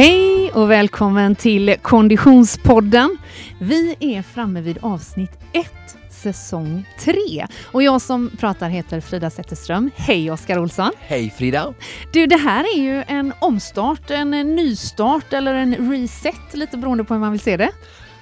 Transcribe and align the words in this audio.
Hej 0.00 0.52
och 0.52 0.70
välkommen 0.70 1.34
till 1.34 1.76
Konditionspodden. 1.82 3.18
Vi 3.58 3.96
är 4.00 4.22
framme 4.22 4.60
vid 4.60 4.78
avsnitt 4.82 5.30
1, 5.52 5.66
säsong 6.10 6.88
3. 6.98 7.14
Och 7.64 7.82
jag 7.82 8.02
som 8.02 8.30
pratar 8.38 8.68
heter 8.68 9.00
Frida 9.00 9.30
Zetterström. 9.30 9.90
Hej 9.96 10.30
Oskar 10.30 10.58
Olsson! 10.58 10.90
Hej 11.00 11.34
Frida! 11.38 11.74
Du, 12.12 12.26
det 12.26 12.36
här 12.36 12.64
är 12.76 12.82
ju 12.82 13.04
en 13.08 13.32
omstart, 13.40 14.10
en 14.10 14.30
nystart 14.30 15.32
eller 15.32 15.54
en 15.54 15.90
reset, 15.90 16.54
lite 16.54 16.76
beroende 16.76 17.04
på 17.04 17.14
hur 17.14 17.20
man 17.20 17.32
vill 17.32 17.40
se 17.40 17.56
det. 17.56 17.70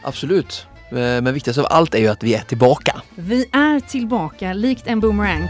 Absolut. 0.03 0.67
Eh, 0.91 0.97
men 0.97 1.35
viktigast 1.35 1.59
av 1.59 1.67
allt 1.71 1.95
är 1.95 1.99
ju 1.99 2.09
att 2.09 2.23
vi 2.23 2.35
är 2.35 2.43
tillbaka. 2.43 3.03
Vi 3.15 3.47
är 3.53 3.81
tillbaka, 3.81 4.53
likt 4.53 4.87
en 4.87 5.01
boomerang. 5.01 5.49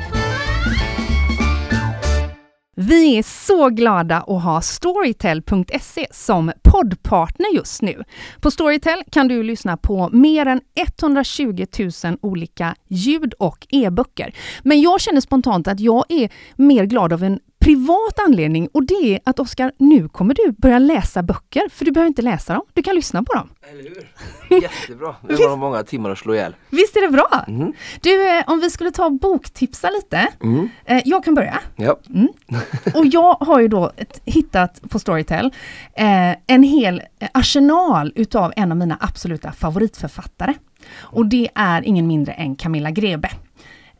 Vi 2.80 3.18
är 3.18 3.22
så 3.22 3.68
glada 3.68 4.16
att 4.16 4.42
ha 4.42 4.60
Storytel.se 4.60 6.06
som 6.10 6.52
poddpartner 6.62 7.54
just 7.54 7.82
nu. 7.82 8.04
På 8.40 8.50
Storytel 8.50 9.02
kan 9.10 9.28
du 9.28 9.42
lyssna 9.42 9.76
på 9.76 10.08
mer 10.12 10.46
än 10.46 10.60
120 10.74 11.66
000 12.04 12.18
olika 12.20 12.74
ljud 12.88 13.34
och 13.38 13.66
e-böcker. 13.70 14.34
Men 14.62 14.80
jag 14.80 15.00
känner 15.00 15.20
spontant 15.20 15.68
att 15.68 15.80
jag 15.80 16.04
är 16.08 16.32
mer 16.56 16.84
glad 16.84 17.12
av 17.12 17.22
en 17.24 17.40
privat 17.68 18.18
anledning 18.26 18.68
och 18.72 18.86
det 18.86 18.94
är 18.94 19.20
att 19.24 19.38
Oskar, 19.38 19.72
nu 19.78 20.08
kommer 20.08 20.34
du 20.34 20.52
börja 20.52 20.78
läsa 20.78 21.22
böcker, 21.22 21.68
för 21.68 21.84
du 21.84 21.90
behöver 21.92 22.08
inte 22.08 22.22
läsa 22.22 22.54
dem, 22.54 22.62
du 22.74 22.82
kan 22.82 22.94
lyssna 22.94 23.22
på 23.22 23.34
dem. 23.34 23.48
Eller 23.70 23.82
hur? 23.82 24.62
Jättebra, 24.62 25.16
det 25.28 25.46
var 25.46 25.56
många 25.56 25.82
timmar 25.82 26.10
att 26.10 26.18
slå 26.18 26.34
ihjäl. 26.34 26.56
Visst 26.70 26.96
är 26.96 27.00
det 27.00 27.08
bra? 27.08 27.44
Mm. 27.48 27.72
Du, 28.00 28.38
eh, 28.38 28.44
om 28.46 28.60
vi 28.60 28.70
skulle 28.70 28.90
ta 28.90 29.10
boktipsa 29.10 29.90
lite. 29.90 30.28
Mm. 30.42 30.68
Eh, 30.84 31.02
jag 31.04 31.24
kan 31.24 31.34
börja. 31.34 31.60
Ja. 31.76 31.98
Mm. 32.14 32.28
Och 32.94 33.06
jag 33.06 33.34
har 33.34 33.60
ju 33.60 33.68
då 33.68 33.92
hittat 34.24 34.90
på 34.90 34.98
Storytel 34.98 35.46
eh, 35.94 36.36
en 36.46 36.62
hel 36.62 37.02
arsenal 37.32 38.12
utav 38.14 38.52
en 38.56 38.72
av 38.72 38.78
mina 38.78 38.96
absoluta 39.00 39.52
favoritförfattare. 39.52 40.54
Och 40.98 41.26
det 41.26 41.48
är 41.54 41.82
ingen 41.82 42.06
mindre 42.06 42.32
än 42.32 42.56
Camilla 42.56 42.90
Grebe. 42.90 43.30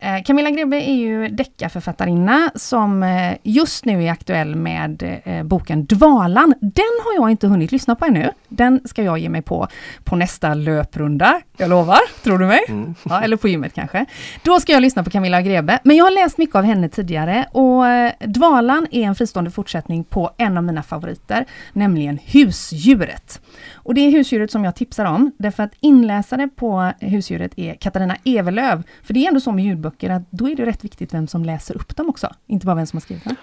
Eh, 0.01 0.23
Camilla 0.23 0.51
Grebe 0.51 0.77
är 0.77 0.95
ju 0.95 1.29
deckarförfattarinna 1.29 2.51
som 2.55 3.03
eh, 3.03 3.35
just 3.43 3.85
nu 3.85 4.05
är 4.05 4.11
aktuell 4.11 4.57
med 4.57 5.21
eh, 5.25 5.43
boken 5.43 5.87
Dvalan. 5.87 6.55
Den 6.61 6.85
har 7.05 7.15
jag 7.15 7.31
inte 7.31 7.47
hunnit 7.47 7.73
lyssna 7.73 7.95
på 7.95 8.05
ännu. 8.05 8.31
Den 8.49 8.81
ska 8.85 9.03
jag 9.03 9.19
ge 9.19 9.29
mig 9.29 9.43
på 9.43 9.69
på 10.05 10.17
nästa 10.17 10.55
löprunda. 10.55 11.41
Jag 11.57 11.71
lovar, 11.71 12.23
tror 12.23 12.39
du 12.39 12.47
mig? 12.47 12.61
Mm. 12.69 12.95
Ja, 13.03 13.21
eller 13.23 13.37
på 13.37 13.49
gymmet 13.49 13.75
kanske. 13.75 14.05
Då 14.43 14.61
ska 14.61 14.73
jag 14.73 14.83
lyssna 14.83 15.05
på 15.05 15.11
Camilla 15.11 15.43
Grebe. 15.43 15.79
Men 15.85 15.97
jag 15.97 16.05
har 16.05 16.11
läst 16.11 16.39
mycket 16.39 16.57
av 16.57 16.65
henne 16.65 16.89
tidigare 16.89 17.47
och 17.53 17.85
Dvalan 18.29 18.87
är 18.91 19.03
en 19.03 19.15
fristående 19.15 19.51
fortsättning 19.51 20.05
på 20.05 20.31
en 20.37 20.57
av 20.57 20.65
mina 20.65 20.83
favoriter, 20.83 21.45
nämligen 21.73 22.19
Husdjuret. 22.25 23.41
Och 23.89 23.95
det 23.95 24.01
är 24.01 24.11
husdjuret 24.11 24.51
som 24.51 24.65
jag 24.65 24.75
tipsar 24.75 25.05
om, 25.05 25.33
därför 25.39 25.63
att 25.63 25.73
inläsare 25.81 26.49
på 26.57 26.93
husdjuret 27.01 27.53
är 27.57 27.75
Katarina 27.75 28.17
Evelöv. 28.25 28.83
För 29.03 29.15
det 29.15 29.25
är 29.25 29.29
ändå 29.29 29.41
så 29.41 29.53
med 29.53 29.65
ljudböcker 29.65 30.11
att 30.11 30.23
då 30.31 30.49
är 30.49 30.57
det 30.57 30.67
rätt 30.67 30.85
viktigt 30.85 31.15
vem 31.15 31.27
som 31.27 31.45
läser 31.45 31.77
upp 31.77 31.97
dem 31.97 32.09
också, 32.09 32.35
inte 32.47 32.67
bara 32.67 32.77
vem 32.77 32.87
som 32.87 32.97
har 32.97 33.01
skrivit 33.01 33.25
dem. 33.25 33.37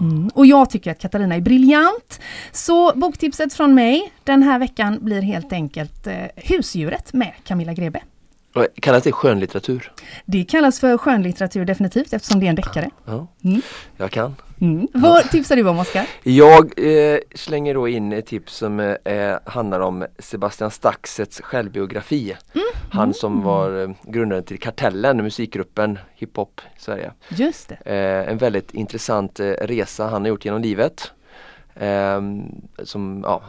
Mm. 0.00 0.28
Och 0.34 0.46
jag 0.46 0.70
tycker 0.70 0.90
att 0.90 0.98
Katarina 0.98 1.34
är 1.34 1.40
briljant. 1.40 2.20
Så 2.52 2.92
boktipset 2.96 3.54
från 3.54 3.74
mig 3.74 4.12
den 4.24 4.42
här 4.42 4.58
veckan 4.58 4.98
blir 5.00 5.22
helt 5.22 5.52
enkelt 5.52 6.06
eh, 6.06 6.14
Husdjuret 6.36 7.12
med 7.12 7.32
Camilla 7.44 7.72
Grebe. 7.72 8.00
Kallas 8.80 9.02
det 9.02 9.12
skönlitteratur? 9.12 9.92
Det 10.24 10.44
kallas 10.44 10.80
för 10.80 10.98
skönlitteratur 10.98 11.64
definitivt 11.64 12.12
eftersom 12.12 12.40
det 12.40 12.46
är 12.46 12.50
en 12.50 12.56
deckare. 12.56 12.90
Ja, 13.04 13.26
mm. 13.44 13.62
Jag 13.96 14.10
kan. 14.10 14.34
Mm. 14.60 14.88
Vad 14.92 15.30
tipsar 15.30 15.56
du 15.56 15.68
om 15.68 15.78
Oskar? 15.78 16.06
Jag 16.22 16.72
eh, 16.76 17.18
slänger 17.34 17.74
då 17.74 17.88
in 17.88 18.12
ett 18.12 18.26
tips 18.26 18.56
som 18.56 18.80
eh, 18.80 19.38
handlar 19.44 19.80
om 19.80 20.06
Sebastian 20.18 20.70
Staxets 20.70 21.40
självbiografi. 21.40 22.36
Mm. 22.54 22.66
Han 22.90 23.14
som 23.14 23.32
mm. 23.32 23.44
var 23.44 23.82
eh, 23.82 23.90
grundaren 24.02 24.44
till 24.44 24.58
Kartellen, 24.58 25.16
musikgruppen 25.16 25.98
hiphop 26.14 26.60
i 26.76 26.80
Sverige. 26.80 27.12
Just 27.28 27.68
det. 27.68 27.78
Eh, 27.84 28.32
en 28.32 28.38
väldigt 28.38 28.74
intressant 28.74 29.40
eh, 29.40 29.46
resa 29.46 30.06
han 30.06 30.22
har 30.22 30.28
gjort 30.28 30.44
genom 30.44 30.62
livet. 30.62 31.12
Eh, 31.74 32.20
som, 32.84 33.20
ja, 33.24 33.42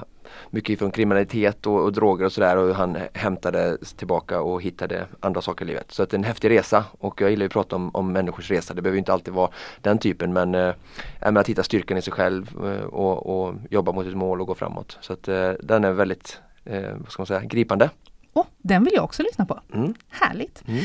mycket 0.49 0.79
från 0.79 0.91
kriminalitet 0.91 1.67
och, 1.67 1.83
och 1.83 1.93
droger 1.93 2.25
och 2.25 2.31
sådär 2.31 2.57
och 2.57 2.75
han 2.75 2.97
hämtade 3.13 3.77
tillbaka 3.77 4.41
och 4.41 4.61
hittade 4.61 5.05
andra 5.19 5.41
saker 5.41 5.65
i 5.65 5.67
livet. 5.67 5.91
Så 5.91 6.03
att 6.03 6.09
det 6.09 6.15
är 6.15 6.19
en 6.19 6.23
häftig 6.23 6.49
resa 6.49 6.85
och 6.99 7.21
jag 7.21 7.29
gillar 7.29 7.45
att 7.45 7.51
prata 7.51 7.75
om, 7.75 7.89
om 7.93 8.11
människors 8.11 8.51
resa. 8.51 8.73
Det 8.73 8.81
behöver 8.81 8.97
inte 8.97 9.13
alltid 9.13 9.33
vara 9.33 9.49
den 9.81 9.97
typen 9.97 10.33
men 10.33 10.55
eh, 10.55 10.73
att 11.19 11.49
hitta 11.49 11.63
styrkan 11.63 11.97
i 11.97 12.01
sig 12.01 12.13
själv 12.13 12.65
eh, 12.65 12.85
och, 12.85 13.45
och, 13.47 13.55
jobba 13.69 13.91
mot 13.91 14.07
ett 14.07 14.15
mål 14.15 14.41
och 14.41 14.47
gå 14.47 14.55
framåt. 14.55 14.97
Så 15.01 15.13
att 15.13 15.27
eh, 15.27 15.51
den 15.63 15.83
är 15.83 15.91
väldigt, 15.91 16.41
eh, 16.65 16.95
vad 16.97 17.11
ska 17.11 17.21
man 17.21 17.27
säga, 17.27 17.41
gripande. 17.43 17.89
Oh, 18.33 18.45
den 18.57 18.83
vill 18.83 18.93
jag 18.93 19.03
också 19.03 19.23
lyssna 19.23 19.45
på. 19.45 19.59
Mm. 19.73 19.93
Härligt! 20.09 20.63
Mm. 20.67 20.83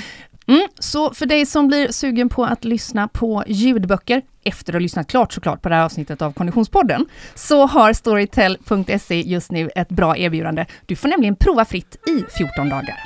Mm, 0.52 0.68
så 0.78 1.14
för 1.14 1.26
dig 1.26 1.46
som 1.46 1.68
blir 1.68 1.92
sugen 1.92 2.28
på 2.28 2.44
att 2.44 2.64
lyssna 2.64 3.08
på 3.08 3.44
ljudböcker, 3.46 4.22
efter 4.44 4.72
att 4.72 4.74
ha 4.74 4.80
lyssnat 4.80 5.06
klart 5.06 5.32
såklart 5.32 5.62
på 5.62 5.68
det 5.68 5.74
här 5.74 5.84
avsnittet 5.84 6.22
av 6.22 6.32
Konditionspodden, 6.32 7.06
så 7.34 7.66
har 7.66 7.92
Storytel.se 7.92 9.20
just 9.20 9.50
nu 9.50 9.70
ett 9.74 9.88
bra 9.88 10.16
erbjudande. 10.16 10.66
Du 10.86 10.96
får 10.96 11.08
nämligen 11.08 11.36
prova 11.36 11.64
fritt 11.64 11.96
i 12.08 12.24
14 12.38 12.68
dagar. 12.68 12.96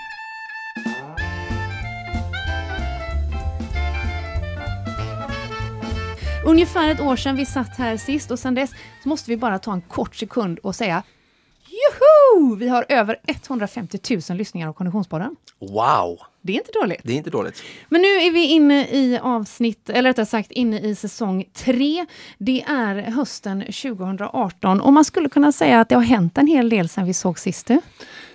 Ungefär 6.47 6.91
ett 6.91 7.01
år 7.01 7.17
sedan 7.17 7.37
vi 7.37 7.47
satt 7.47 7.77
här 7.79 7.97
sist 7.97 8.31
och 8.31 8.39
sedan 8.39 8.55
dess 8.55 8.71
så 9.03 9.09
måste 9.09 9.31
vi 9.31 9.37
bara 9.37 9.59
ta 9.59 9.73
en 9.73 9.81
kort 9.81 10.17
sekund 10.17 10.59
och 10.59 10.75
säga 10.75 11.03
Juhu! 11.67 12.57
Vi 12.57 12.69
har 12.69 12.85
över 12.89 13.17
150 13.27 13.99
000 14.31 14.39
lyssningar 14.39 14.69
av 14.69 14.73
Konditionspodden. 14.73 15.37
Wow! 15.59 16.19
Det 16.47 16.53
är 16.53 16.57
inte 16.57 16.73
dåligt. 16.81 17.01
Det 17.03 17.13
är 17.13 17.17
inte 17.17 17.31
dåligt. 17.31 17.63
Men 17.89 18.03
nu 18.03 18.09
är 18.09 18.31
vi 18.31 18.47
inne 18.47 18.87
i 18.87 19.19
avsnitt, 19.23 19.91
eller 19.91 20.11
rättare 20.11 20.27
sagt 20.27 20.51
inne 20.51 20.81
i 20.81 20.95
säsong 20.95 21.45
3. 21.53 22.07
Det 22.39 22.63
är 22.63 22.95
hösten 22.95 23.61
2018 23.61 24.81
och 24.81 24.93
man 24.93 25.05
skulle 25.05 25.29
kunna 25.29 25.53
säga 25.53 25.81
att 25.81 25.89
det 25.89 25.95
har 25.95 26.03
hänt 26.03 26.39
en 26.39 26.47
hel 26.47 26.69
del 26.69 26.89
sedan 26.89 27.07
vi 27.07 27.15
såg 27.15 27.39
sist. 27.39 27.71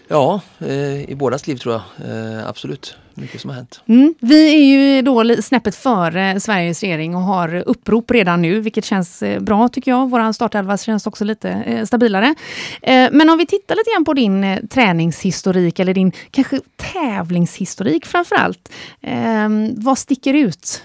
Ja, 0.07 0.41
eh, 0.59 1.09
i 1.09 1.15
bådas 1.15 1.47
liv 1.47 1.55
tror 1.55 1.73
jag. 1.73 2.09
Eh, 2.09 2.47
absolut 2.47 2.97
mycket 3.15 3.41
som 3.41 3.49
har 3.49 3.57
hänt. 3.57 3.81
Mm. 3.85 4.13
Vi 4.19 4.55
är 4.55 4.65
ju 4.65 5.01
då 5.01 5.41
snäppet 5.41 5.75
före 5.75 6.39
Sveriges 6.39 6.81
regering 6.81 7.15
och 7.15 7.21
har 7.21 7.63
upprop 7.65 8.11
redan 8.11 8.41
nu, 8.41 8.59
vilket 8.59 8.85
känns 8.85 9.23
eh, 9.23 9.39
bra 9.39 9.67
tycker 9.67 9.91
jag. 9.91 10.09
Vår 10.09 10.33
startelva 10.33 10.77
känns 10.77 11.07
också 11.07 11.25
lite 11.25 11.49
eh, 11.49 11.85
stabilare. 11.85 12.35
Eh, 12.81 13.09
men 13.11 13.29
om 13.29 13.37
vi 13.37 13.45
tittar 13.45 13.75
lite 13.75 13.89
grann 13.95 14.05
på 14.05 14.13
din 14.13 14.67
träningshistorik 14.67 15.79
eller 15.79 15.93
din 15.93 16.11
kanske 16.31 16.59
tävlingshistorik 16.75 18.05
framför 18.05 18.35
allt. 18.35 18.71
Eh, 19.01 19.49
vad 19.75 19.97
sticker 19.97 20.33
ut? 20.33 20.81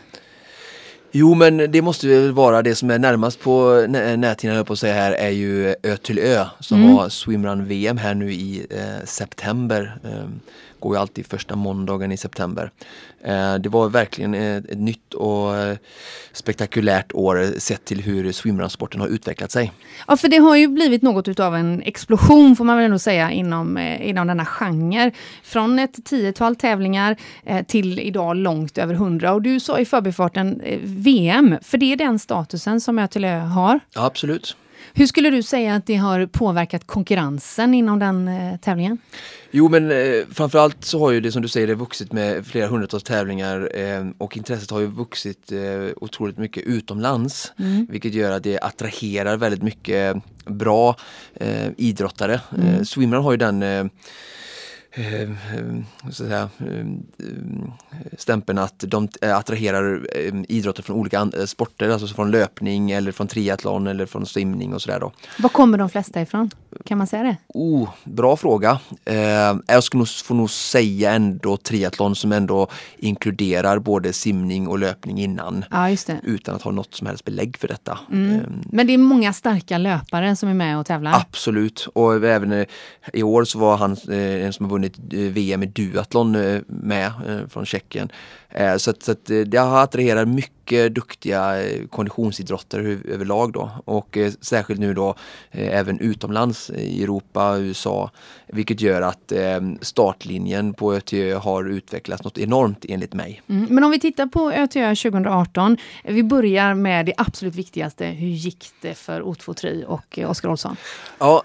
Jo 1.18 1.34
men 1.34 1.56
det 1.56 1.82
måste 1.82 2.06
väl 2.06 2.32
vara 2.32 2.62
det 2.62 2.74
som 2.74 2.90
är 2.90 2.98
närmast 2.98 3.40
på 3.40 3.86
näthinnan 4.16 4.64
på 4.64 4.72
att 4.72 4.78
säga 4.78 4.94
här 4.94 5.12
är 5.12 5.30
ju 5.30 5.74
Ö 5.82 5.96
till 5.96 6.18
Ö 6.18 6.44
som 6.60 6.82
mm. 6.82 6.96
var 6.96 7.08
swimrun 7.08 7.64
VM 7.64 7.98
här 7.98 8.14
nu 8.14 8.32
i 8.32 8.66
eh, 8.70 9.04
september. 9.04 9.98
Eh, 10.04 10.28
går 10.80 10.94
ju 10.94 11.00
alltid 11.00 11.26
första 11.26 11.56
måndagen 11.56 12.12
i 12.12 12.16
september. 12.16 12.70
Eh, 13.24 13.54
det 13.54 13.68
var 13.68 13.88
verkligen 13.88 14.34
ett 14.34 14.78
nytt 14.78 15.14
och 15.14 15.56
eh, 15.56 15.76
spektakulärt 16.32 17.14
år 17.14 17.58
sett 17.58 17.84
till 17.84 18.02
hur 18.02 18.32
swimrunsporten 18.32 19.00
har 19.00 19.08
utvecklat 19.08 19.50
sig. 19.50 19.72
Ja, 20.06 20.16
för 20.16 20.28
det 20.28 20.36
har 20.36 20.56
ju 20.56 20.68
blivit 20.68 21.02
något 21.02 21.28
utav 21.28 21.56
en 21.56 21.82
explosion 21.82 22.56
får 22.56 22.64
man 22.64 22.76
väl 22.76 22.84
ändå 22.84 22.98
säga 22.98 23.30
inom, 23.30 23.76
eh, 23.76 24.08
inom 24.08 24.26
denna 24.26 24.44
genre. 24.44 25.12
Från 25.42 25.78
ett 25.78 26.04
tiotal 26.04 26.56
tävlingar 26.56 27.16
till 27.66 27.98
idag 27.98 28.36
långt 28.36 28.78
över 28.78 28.94
hundra. 28.94 29.32
Och 29.32 29.42
du 29.42 29.60
sa 29.60 29.78
i 29.78 29.84
förbifarten 29.84 30.62
VM, 30.82 31.56
för 31.62 31.78
det 31.78 31.92
är 31.92 31.96
den 31.96 32.18
statusen 32.18 32.80
som 32.80 32.98
Ötelö 32.98 33.38
har? 33.38 33.80
Ja, 33.94 34.04
absolut. 34.06 34.56
Hur 34.98 35.06
skulle 35.06 35.30
du 35.30 35.42
säga 35.42 35.74
att 35.74 35.86
det 35.86 35.96
har 35.96 36.26
påverkat 36.26 36.86
konkurrensen 36.86 37.74
inom 37.74 37.98
den 37.98 38.28
eh, 38.28 38.56
tävlingen? 38.56 38.98
Jo 39.50 39.68
men 39.68 39.90
eh, 39.90 40.24
framförallt 40.32 40.84
så 40.84 40.98
har 40.98 41.10
ju 41.10 41.20
det 41.20 41.32
som 41.32 41.42
du 41.42 41.48
säger 41.48 41.66
det 41.66 41.74
vuxit 41.74 42.12
med 42.12 42.46
flera 42.46 42.66
hundratals 42.66 43.02
tävlingar 43.02 43.70
eh, 43.74 44.06
och 44.18 44.36
intresset 44.36 44.70
har 44.70 44.80
ju 44.80 44.86
vuxit 44.86 45.52
eh, 45.52 45.58
otroligt 45.96 46.38
mycket 46.38 46.62
utomlands. 46.62 47.52
Mm. 47.58 47.86
Vilket 47.90 48.14
gör 48.14 48.32
att 48.32 48.42
det 48.42 48.60
attraherar 48.60 49.36
väldigt 49.36 49.62
mycket 49.62 50.16
bra 50.44 50.96
eh, 51.34 51.68
idrottare. 51.76 52.40
Mm. 52.56 52.74
Eh, 52.74 52.82
Swimrun 52.82 53.24
har 53.24 53.30
ju 53.30 53.36
den 53.36 53.62
eh, 53.62 53.84
så 56.02 56.08
att 56.08 56.14
säga, 56.14 56.48
stämpeln 58.18 58.58
att 58.58 58.78
de 58.78 59.08
attraherar 59.20 60.06
idrotter 60.48 60.82
från 60.82 60.96
olika 60.96 61.30
sporter, 61.46 61.88
alltså 61.88 62.06
från 62.06 62.30
löpning 62.30 62.90
eller 62.90 63.12
från 63.12 63.28
triathlon 63.28 63.86
eller 63.86 64.06
från 64.06 64.26
simning 64.26 64.74
och 64.74 64.82
sådär. 64.82 65.10
Var 65.38 65.48
kommer 65.48 65.78
de 65.78 65.88
flesta 65.88 66.22
ifrån? 66.22 66.50
Kan 66.84 66.98
man 66.98 67.06
säga 67.06 67.22
det? 67.22 67.36
Oh, 67.48 67.88
bra 68.04 68.36
fråga. 68.36 68.78
Eh, 69.04 69.56
jag 69.66 69.84
skulle 69.84 69.98
nog, 69.98 70.08
får 70.08 70.34
nog 70.34 70.50
säga 70.50 71.12
ändå 71.12 71.56
triathlon 71.56 72.16
som 72.16 72.32
ändå 72.32 72.68
inkluderar 72.98 73.78
både 73.78 74.12
simning 74.12 74.68
och 74.68 74.78
löpning 74.78 75.18
innan. 75.18 75.64
Ja. 75.70 75.96
Utan 76.22 76.54
att 76.54 76.62
ha 76.62 76.70
något 76.70 76.94
som 76.94 77.06
helst 77.06 77.24
belägg 77.24 77.56
för 77.56 77.68
detta. 77.68 77.98
Mm. 78.12 78.34
Eh, 78.34 78.42
Men 78.72 78.86
det 78.86 78.94
är 78.94 78.98
många 78.98 79.32
starka 79.32 79.78
löpare 79.78 80.36
som 80.36 80.48
är 80.48 80.54
med 80.54 80.78
och 80.78 80.86
tävlar? 80.86 81.12
Absolut. 81.14 81.88
Och 81.92 82.24
även 82.24 82.52
eh, 82.52 82.66
i 83.12 83.22
år 83.22 83.44
så 83.44 83.58
var 83.58 83.76
han 83.76 83.96
eh, 84.08 84.44
en 84.46 84.52
som 84.52 84.66
har 84.66 84.70
vunnit 84.70 84.85
eh, 84.86 85.18
VM 85.18 85.62
i 85.62 85.66
duathlon 85.66 86.34
eh, 86.34 86.60
med 86.66 87.12
från 87.48 87.66
Tjeckien. 87.66 88.08
Så, 88.78 88.90
att, 88.90 89.02
så 89.02 89.12
att 89.12 89.26
det 89.46 89.56
har 89.56 89.82
attraherat 89.82 90.28
mycket 90.66 90.94
duktiga 90.94 91.62
eh, 91.62 91.86
konditionsidrottare 91.86 92.98
överlag 93.08 93.52
då 93.52 93.70
och 93.84 94.16
eh, 94.16 94.32
särskilt 94.40 94.80
nu 94.80 94.94
då 94.94 95.14
eh, 95.50 95.78
även 95.78 96.00
utomlands 96.00 96.70
i 96.70 97.02
Europa, 97.02 97.56
USA, 97.58 98.10
vilket 98.46 98.80
gör 98.80 99.02
att 99.02 99.32
startlinjen 99.80 100.74
på 100.74 100.94
ÖTÖ 100.94 101.34
har 101.34 101.64
utvecklats 101.64 102.24
något 102.24 102.38
enormt 102.38 102.84
enligt 102.88 103.14
mig. 103.14 103.42
Mm, 103.48 103.66
men 103.70 103.84
om 103.84 103.90
vi 103.90 104.00
tittar 104.00 104.26
på 104.26 104.50
ÖTÖ 104.52 104.94
2018, 104.94 105.76
vi 106.04 106.22
börjar 106.22 106.74
med 106.74 107.06
det 107.06 107.14
absolut 107.16 107.54
viktigaste. 107.54 108.06
Hur 108.06 108.28
gick 108.28 108.66
det 108.80 108.94
för 108.94 109.20
O2 109.20 109.54
Tri 109.54 109.84
och 109.86 110.18
Oskar 110.18 110.48
Olsson? 110.48 110.76
Ja, 111.18 111.42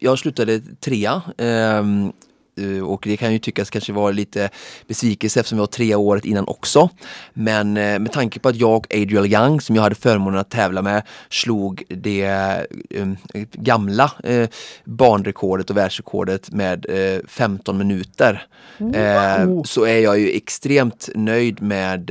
jag 0.00 0.18
slutade 0.18 0.60
trea 0.80 1.22
ehm, 1.38 2.12
Eh, 2.12 2.12
och 2.86 3.02
det 3.04 3.16
kan 3.16 3.32
ju 3.32 3.38
tyckas 3.38 3.70
kanske 3.70 3.92
vara 3.92 4.10
lite 4.10 4.50
besvikelse 4.86 5.40
eftersom 5.40 5.58
jag 5.58 5.62
var 5.62 5.66
tre 5.66 5.94
året 5.94 6.24
innan 6.24 6.44
också. 6.48 6.90
Men 7.32 7.76
eh, 7.76 7.98
med 7.98 8.12
tanke 8.12 8.40
på 8.40 8.48
att 8.48 8.56
jag 8.56 8.76
och 8.76 8.86
Adriel 8.94 9.32
Young 9.32 9.60
som 9.60 9.76
jag 9.76 9.82
hade 9.82 9.94
förmånen 9.94 10.40
att 10.40 10.50
tävla 10.50 10.82
med 10.82 11.02
slog 11.28 11.82
det 11.88 12.66
um, 12.94 13.16
gamla 13.52 14.12
uh, 14.28 14.46
banrekordet 14.84 15.70
och 15.70 15.76
världsrekordet 15.76 16.52
med 16.52 16.86
uh, 16.90 17.20
15 17.28 17.78
minuter. 17.78 18.46
Wow. 18.78 18.96
Uh, 18.96 19.62
så 19.62 19.84
är 19.84 19.98
jag 19.98 20.18
ju 20.18 20.30
extremt 20.30 21.08
nöjd 21.14 21.62
med 21.62 22.10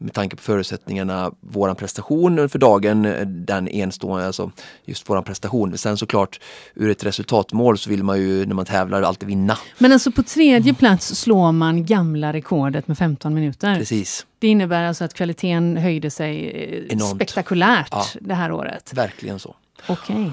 med 0.00 0.12
tanke 0.12 0.36
på 0.36 0.42
förutsättningarna, 0.42 1.32
våran 1.40 1.76
prestation 1.76 2.48
för 2.48 2.58
dagen, 2.58 3.02
den 3.26 3.68
enstående, 3.68 4.26
alltså 4.26 4.50
just 4.84 5.10
våran 5.10 5.24
prestation. 5.24 5.78
Sen 5.78 5.96
såklart 5.96 6.40
ur 6.74 6.90
ett 6.90 7.04
resultatmål 7.04 7.78
så 7.78 7.90
vill 7.90 8.04
man 8.04 8.20
ju 8.20 8.46
när 8.46 8.54
man 8.54 8.64
tävlar 8.64 9.02
alltid 9.02 9.28
vinna. 9.28 9.58
Men 9.78 9.92
alltså 9.92 10.12
på 10.12 10.22
tredje 10.22 10.74
plats 10.74 11.14
slår 11.14 11.52
man 11.52 11.86
gamla 11.86 12.32
rekordet 12.32 12.88
med 12.88 12.98
15 12.98 13.34
minuter. 13.34 13.76
Precis. 13.76 14.26
Det 14.38 14.48
innebär 14.48 14.84
alltså 14.84 15.04
att 15.04 15.14
kvaliteten 15.14 15.76
höjde 15.76 16.10
sig 16.10 16.50
eh, 16.50 16.92
Enormt. 16.92 17.16
spektakulärt 17.16 17.88
ja, 17.90 18.04
det 18.20 18.34
här 18.34 18.52
året. 18.52 18.92
Verkligen 18.94 19.38
så. 19.38 19.54
Okej. 19.88 20.16
Okay. 20.16 20.30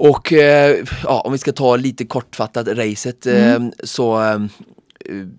Och 0.00 0.32
eh, 0.32 0.84
ja, 1.04 1.20
om 1.20 1.32
vi 1.32 1.38
ska 1.38 1.52
ta 1.52 1.76
lite 1.76 2.04
kortfattat 2.04 2.68
racet 2.68 3.26
mm. 3.26 3.66
eh, 3.66 3.70
så 3.84 4.22
eh, 4.22 4.38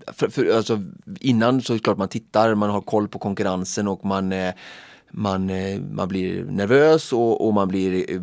för, 0.07 0.29
för, 0.29 0.55
alltså, 0.55 0.83
innan 1.19 1.61
så 1.61 1.73
är 1.73 1.77
det 1.77 1.83
klart 1.83 1.97
man 1.97 2.07
tittar, 2.07 2.55
man 2.55 2.69
har 2.69 2.81
koll 2.81 3.07
på 3.07 3.19
konkurrensen 3.19 3.87
och 3.87 4.05
man 4.05 4.31
eh, 4.31 4.53
man, 5.11 5.49
eh, 5.49 5.81
man 5.81 6.07
blir 6.07 6.43
nervös 6.43 7.13
och, 7.13 7.47
och 7.47 7.53
man 7.53 7.67
blir 7.67 8.11
eh, 8.11 8.21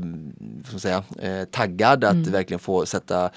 så 0.71 0.79
säga, 0.79 1.05
taggad 1.51 2.05
att 2.05 2.13
mm. 2.13 2.33
verkligen 2.33 2.59
få 2.59 2.87
sätta 2.87 3.31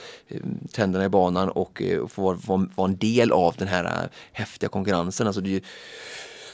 tänderna 0.72 1.06
i 1.06 1.10
banan 1.10 1.50
och 1.50 1.84
få 2.08 2.34
vara 2.76 2.90
en 2.90 2.98
del 2.98 3.32
av 3.32 3.56
den 3.58 3.68
här 3.68 4.10
häftiga 4.32 4.70
konkurrensen. 4.70 5.28
Alltså 5.28 5.42
det 5.42 5.64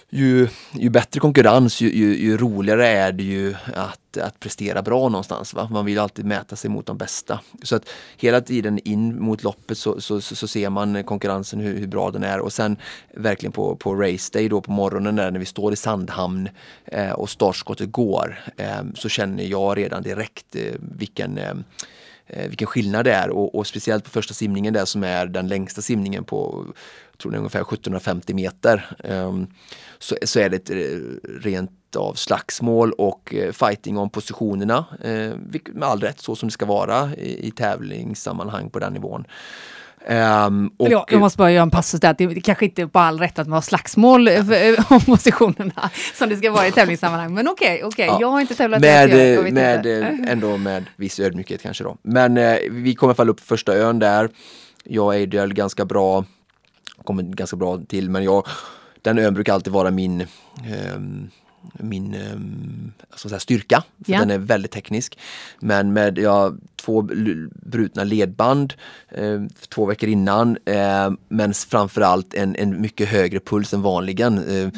ju, 0.10 0.48
ju, 0.72 0.90
bättre 0.90 1.19
konkurrens, 1.19 1.81
ju, 1.81 1.94
ju, 1.94 2.18
ju, 2.18 2.38
roligare 2.38 2.88
är 2.88 3.12
det 3.12 3.24
ju 3.24 3.56
att, 3.74 4.18
att 4.18 4.40
prestera 4.40 4.81
bra 4.81 5.10
någonstans. 5.10 5.54
Va? 5.54 5.68
Man 5.72 5.86
vill 5.86 6.00
alltid 6.00 6.25
mäta 6.25 6.56
sig 6.56 6.69
mot 6.69 6.86
de 6.86 6.98
bästa. 6.98 7.40
Så 7.63 7.75
att 7.75 7.90
hela 8.18 8.42
tiden 8.42 8.80
in 8.80 9.22
mot 9.22 9.44
loppet 9.44 9.78
så, 9.78 10.02
så, 10.02 10.22
så, 10.22 10.36
så 10.36 10.48
ser 10.48 10.69
man 10.69 11.04
konkurrensen 11.04 11.60
hur, 11.60 11.80
hur, 11.80 11.88
bra 11.88 12.12
den 12.12 12.24
är 12.24 12.40
och 12.40 12.54
sen 12.54 12.78
verkligen 13.13 13.52
på, 13.52 13.75
på 13.75 13.96
race 13.96 14.30
day 14.34 14.50
då 14.50 14.62
på 14.62 14.72
morgonen 14.72 15.16
där 15.16 15.31
när 15.31 15.40
vi 15.40 15.46
står 15.46 15.74
i 15.74 15.75
Sandhamn 15.75 16.50
eh, 16.86 17.12
och 17.12 17.30
startskottet 17.30 17.92
går 17.92 18.40
eh, 18.58 18.84
så 18.96 19.10
känner 19.10 19.44
jag 19.44 19.78
redan 19.78 20.04
direkt 20.04 20.56
eh, 20.56 20.74
vilken 20.80 21.38
eh, 21.38 21.54
eh, 22.27 22.48
vilken 22.48 22.68
skillnad 22.68 23.06
det 23.06 23.13
är 23.13 23.30
och, 23.30 23.56
och, 23.56 23.68
speciellt 23.68 24.04
på 24.04 24.10
första 24.10 24.33
simningen 24.33 24.74
där 24.74 24.86
som 24.86 25.04
är 25.04 25.25
den 25.25 25.48
längsta 25.48 25.81
simningen 25.81 26.24
på 26.24 26.66
jag 27.12 27.19
tror 27.19 27.31
det 27.31 27.36
är 27.36 27.39
ungefär 27.39 27.62
1750 27.62 28.33
meter. 28.33 28.95
Um, 29.04 29.48
så, 30.00 30.16
så 30.24 30.39
är 30.39 30.50
det 30.50 30.56
ett 30.56 30.69
eh, 30.69 31.30
rent 31.42 31.95
av 31.95 32.13
slagsmål 32.13 32.92
och 32.92 33.33
eh, 33.33 33.51
fighting 33.51 33.98
om 33.98 34.10
positionerna. 34.10 34.86
Eh, 35.01 35.33
med 35.74 35.83
all 35.83 36.00
rätt 36.00 36.19
så 36.19 36.36
som 36.36 36.50
det 36.50 36.54
ska 36.54 36.66
vara 36.66 37.16
i, 37.16 37.48
i 37.48 37.51
tävlingssammanhang 37.51 38.69
på 38.69 38.80
den 38.80 38.94
nivån. 38.94 39.25
Um, 40.10 40.72
och, 40.78 40.90
jag, 40.90 41.06
jag, 41.07 41.19
måste 41.19 41.38
bara 41.38 41.52
göra 41.52 41.63
en 41.63 41.72
passus 41.72 42.00
där, 42.00 42.16
det 42.18 42.24
är 42.24 42.40
kanske 42.42 42.66
inte 42.66 42.88
på 42.88 43.00
all 43.00 43.19
rätt 43.19 43.40
att 43.40 43.48
man 43.48 43.54
har 43.54 43.62
slagsmål 43.62 44.30
om 44.90 45.00
positionerna 45.02 45.90
som 46.16 46.30
det 46.30 46.38
ska 46.38 46.52
vara 46.52 46.68
i 46.68 46.72
tävlingssammanhang. 46.72 47.34
Men 47.34 47.48
okej, 47.48 47.75
okay, 47.75 47.88
okay. 47.88 48.06
Ja. 48.06 48.18
jag 48.22 48.28
har 48.28 48.42
inte 48.42 48.56
tävlat 48.56 48.81
med, 48.81 49.10
jag, 49.10 49.54
med 49.54 49.86
Ändå 50.28 50.57
med 50.57 50.86
viss 50.96 51.19
ödmjukhet 51.19 51.62
kanske 51.62 51.84
då. 51.84 51.98
Men 52.02 52.38
eh, 52.38 52.57
vi 52.72 52.96
kommer 52.96 53.13
falla 53.13 53.31
upp 53.31 53.40
första 53.40 53.74
ön 53.74 54.00
där. 54.00 54.30
Jag 54.84 55.06
och 55.06 55.13
Adriel 55.13 55.54
ganska 55.54 55.86
bra, 55.86 56.25
kommer 57.04 57.24
ganska 57.24 57.58
bra 57.58 57.80
till 57.88 58.10
men 58.10 58.24
jag 58.24 58.48
den 59.01 59.19
ön 59.19 59.34
brukar 59.34 59.54
alltid 59.54 59.74
vara 59.74 59.92
min 59.92 60.22
eh, 60.22 60.28
min 61.73 62.13
eh, 62.13 63.17
säga, 63.17 63.39
styrka. 63.39 63.83
För 64.06 64.12
yeah. 64.12 64.19
Den 64.27 64.31
är 64.31 64.38
väldigt 64.38 64.71
teknisk. 64.71 65.19
Men 65.59 65.94
med 65.94 66.17
ja, 66.17 66.53
två 66.75 67.01
brutna 67.51 68.03
ledband 68.03 68.73
eh, 69.12 69.41
två 69.69 69.85
veckor 69.85 70.09
innan 70.09 70.57
eh, 70.65 71.12
men 71.27 71.53
framförallt 71.53 72.33
en, 72.33 72.56
en 72.56 72.81
mycket 72.81 73.09
högre 73.09 73.39
puls 73.39 73.73
än 73.73 73.81
vanligen. 73.81 74.38
Eh, 74.38 74.69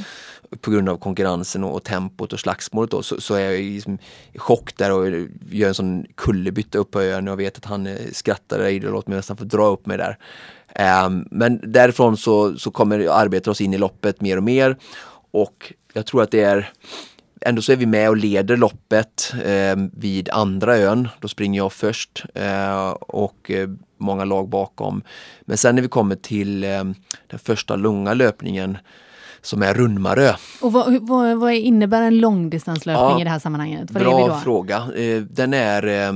på 0.62 0.72
grund 0.72 0.90
av 0.90 0.98
konkurrensen 0.98 1.64
och, 1.64 1.76
och 1.76 1.84
tempot 1.84 2.34
och 2.34 2.40
slagsmålet 2.40 2.92
då, 2.92 3.04
så, 3.04 3.22
så 3.22 3.34
är 3.34 3.40
jag 3.40 3.62
liksom 3.62 3.98
i 4.34 4.40
chock 4.40 4.78
där 4.78 4.92
och 4.92 5.28
gör 5.50 5.68
en 5.68 5.74
sån 5.74 6.06
kullerbytta 6.16 6.78
upp 6.78 6.92
på 6.92 7.02
ön 7.02 7.28
jag 7.28 7.38
vet 7.38 7.58
att 7.58 7.66
han 7.66 7.88
eh, 7.88 7.98
skrattar 8.12 8.60
och 8.60 8.92
låter 8.92 9.10
mig 9.10 9.18
nästan 9.18 9.38
få 9.38 9.44
dra 9.44 9.66
upp 9.66 9.86
mig 9.86 9.98
där. 9.98 10.18
Um, 11.06 11.28
men 11.32 11.72
därifrån 11.72 12.18
så, 12.18 12.58
så 12.58 12.72
kommer 12.72 13.10
arbetet 13.10 13.48
oss 13.48 13.62
in 13.62 13.74
i 13.74 13.78
loppet 13.78 14.22
mer 14.22 14.38
och 14.38 14.44
mer 14.44 14.78
och 15.32 15.74
jag 15.98 16.06
tror 16.06 16.24
att 16.24 16.32
det 16.32 16.42
är 16.42 16.72
Ändå 17.42 17.62
så 17.62 17.72
är 17.72 17.76
vi 17.76 17.86
med 17.86 18.10
och 18.10 18.18
leder 18.18 18.58
loppet 18.58 19.34
eh, 19.46 19.76
vid 19.94 20.30
andra 20.30 20.78
ön. 20.78 21.08
Då 21.20 21.28
springer 21.28 21.60
jag 21.60 21.74
först 21.74 22.26
eh, 22.34 22.90
och 22.90 23.52
eh, 23.52 23.70
många 23.98 24.26
lag 24.26 24.50
bakom. 24.50 25.02
Men 25.42 25.58
sen 25.58 25.76
när 25.76 25.82
vi 25.82 25.88
kommer 25.88 26.16
till 26.16 26.64
eh, 26.64 26.84
den 27.28 27.40
första 27.44 27.76
långa 27.76 28.14
löpningen 28.14 28.78
som 29.42 29.62
är 29.62 29.74
Rundmarö. 29.74 30.34
Och 30.62 30.74
vad, 30.74 31.08
vad, 31.08 31.38
vad 31.38 31.54
innebär 31.54 32.02
en 32.02 32.18
långdistanslöpning 32.18 33.10
ja, 33.10 33.22
i 33.22 33.24
det 33.24 33.30
här 33.30 33.40
sammanhanget? 33.40 33.92
Vad 33.92 34.04
bra 34.04 34.40
fråga. 34.40 34.78
Eh, 34.96 35.22
den 35.22 35.54
är 35.54 36.14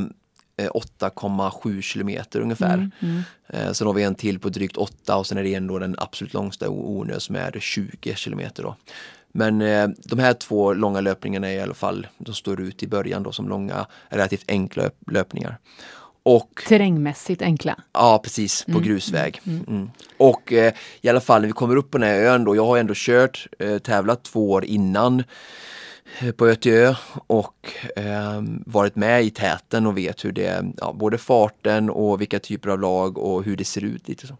8,7 0.69 1.75
eh, 1.75 1.81
kilometer 1.81 2.39
ungefär. 2.39 2.73
Mm, 2.73 2.91
mm. 2.99 3.21
Eh, 3.47 3.71
sen 3.71 3.87
har 3.87 3.93
vi 3.93 4.03
en 4.03 4.15
till 4.15 4.39
på 4.39 4.49
drygt 4.49 4.77
8 4.77 5.15
och 5.15 5.27
sen 5.27 5.37
är 5.37 5.43
det 5.43 5.55
en 5.55 5.67
då 5.67 5.79
den 5.79 5.95
absolut 5.97 6.33
längsta 6.33 6.69
Ornö 6.69 7.19
som 7.19 7.35
är 7.35 7.59
20 7.59 8.15
kilometer. 8.15 8.63
Då. 8.63 8.75
Men 9.31 9.61
eh, 9.61 9.87
de 10.03 10.19
här 10.19 10.33
två 10.33 10.73
långa 10.73 11.01
löpningarna 11.01 11.49
är 11.49 11.55
i 11.55 11.61
alla 11.61 11.73
fall, 11.73 12.07
de 12.17 12.35
står 12.35 12.61
ut 12.61 12.83
i 12.83 12.87
början 12.87 13.23
då 13.23 13.31
som 13.31 13.49
långa, 13.49 13.85
relativt 14.09 14.43
enkla 14.47 14.89
löpningar. 15.07 15.57
Och, 16.23 16.63
Terrängmässigt 16.67 17.41
enkla? 17.41 17.79
Ja 17.93 18.19
precis, 18.23 18.65
på 18.65 18.71
mm. 18.71 18.83
grusväg. 18.83 19.41
Mm. 19.43 19.65
Mm. 19.67 19.91
Och 20.17 20.53
eh, 20.53 20.73
i 21.01 21.09
alla 21.09 21.21
fall 21.21 21.41
när 21.41 21.47
vi 21.47 21.53
kommer 21.53 21.75
upp 21.75 21.91
på 21.91 21.97
den 21.97 22.07
här 22.07 22.19
ön 22.19 22.43
då, 22.43 22.55
jag 22.55 22.65
har 22.65 22.77
ändå 22.77 22.93
kört, 22.95 23.47
eh, 23.59 23.77
tävlat 23.77 24.23
två 24.23 24.51
år 24.51 24.65
innan 24.65 25.23
på 26.37 26.47
Ötjö 26.47 26.95
och 27.27 27.73
eh, 27.95 28.41
varit 28.65 28.95
med 28.95 29.23
i 29.23 29.29
täten 29.29 29.87
och 29.87 29.97
vet 29.97 30.25
hur 30.25 30.31
det, 30.31 30.65
ja, 30.77 30.93
både 30.93 31.17
farten 31.17 31.89
och 31.89 32.21
vilka 32.21 32.39
typer 32.39 32.69
av 32.69 32.79
lag 32.79 33.17
och 33.17 33.43
hur 33.43 33.57
det 33.57 33.65
ser 33.65 33.83
ut. 33.83 34.07
lite 34.07 34.27
så. 34.27 34.37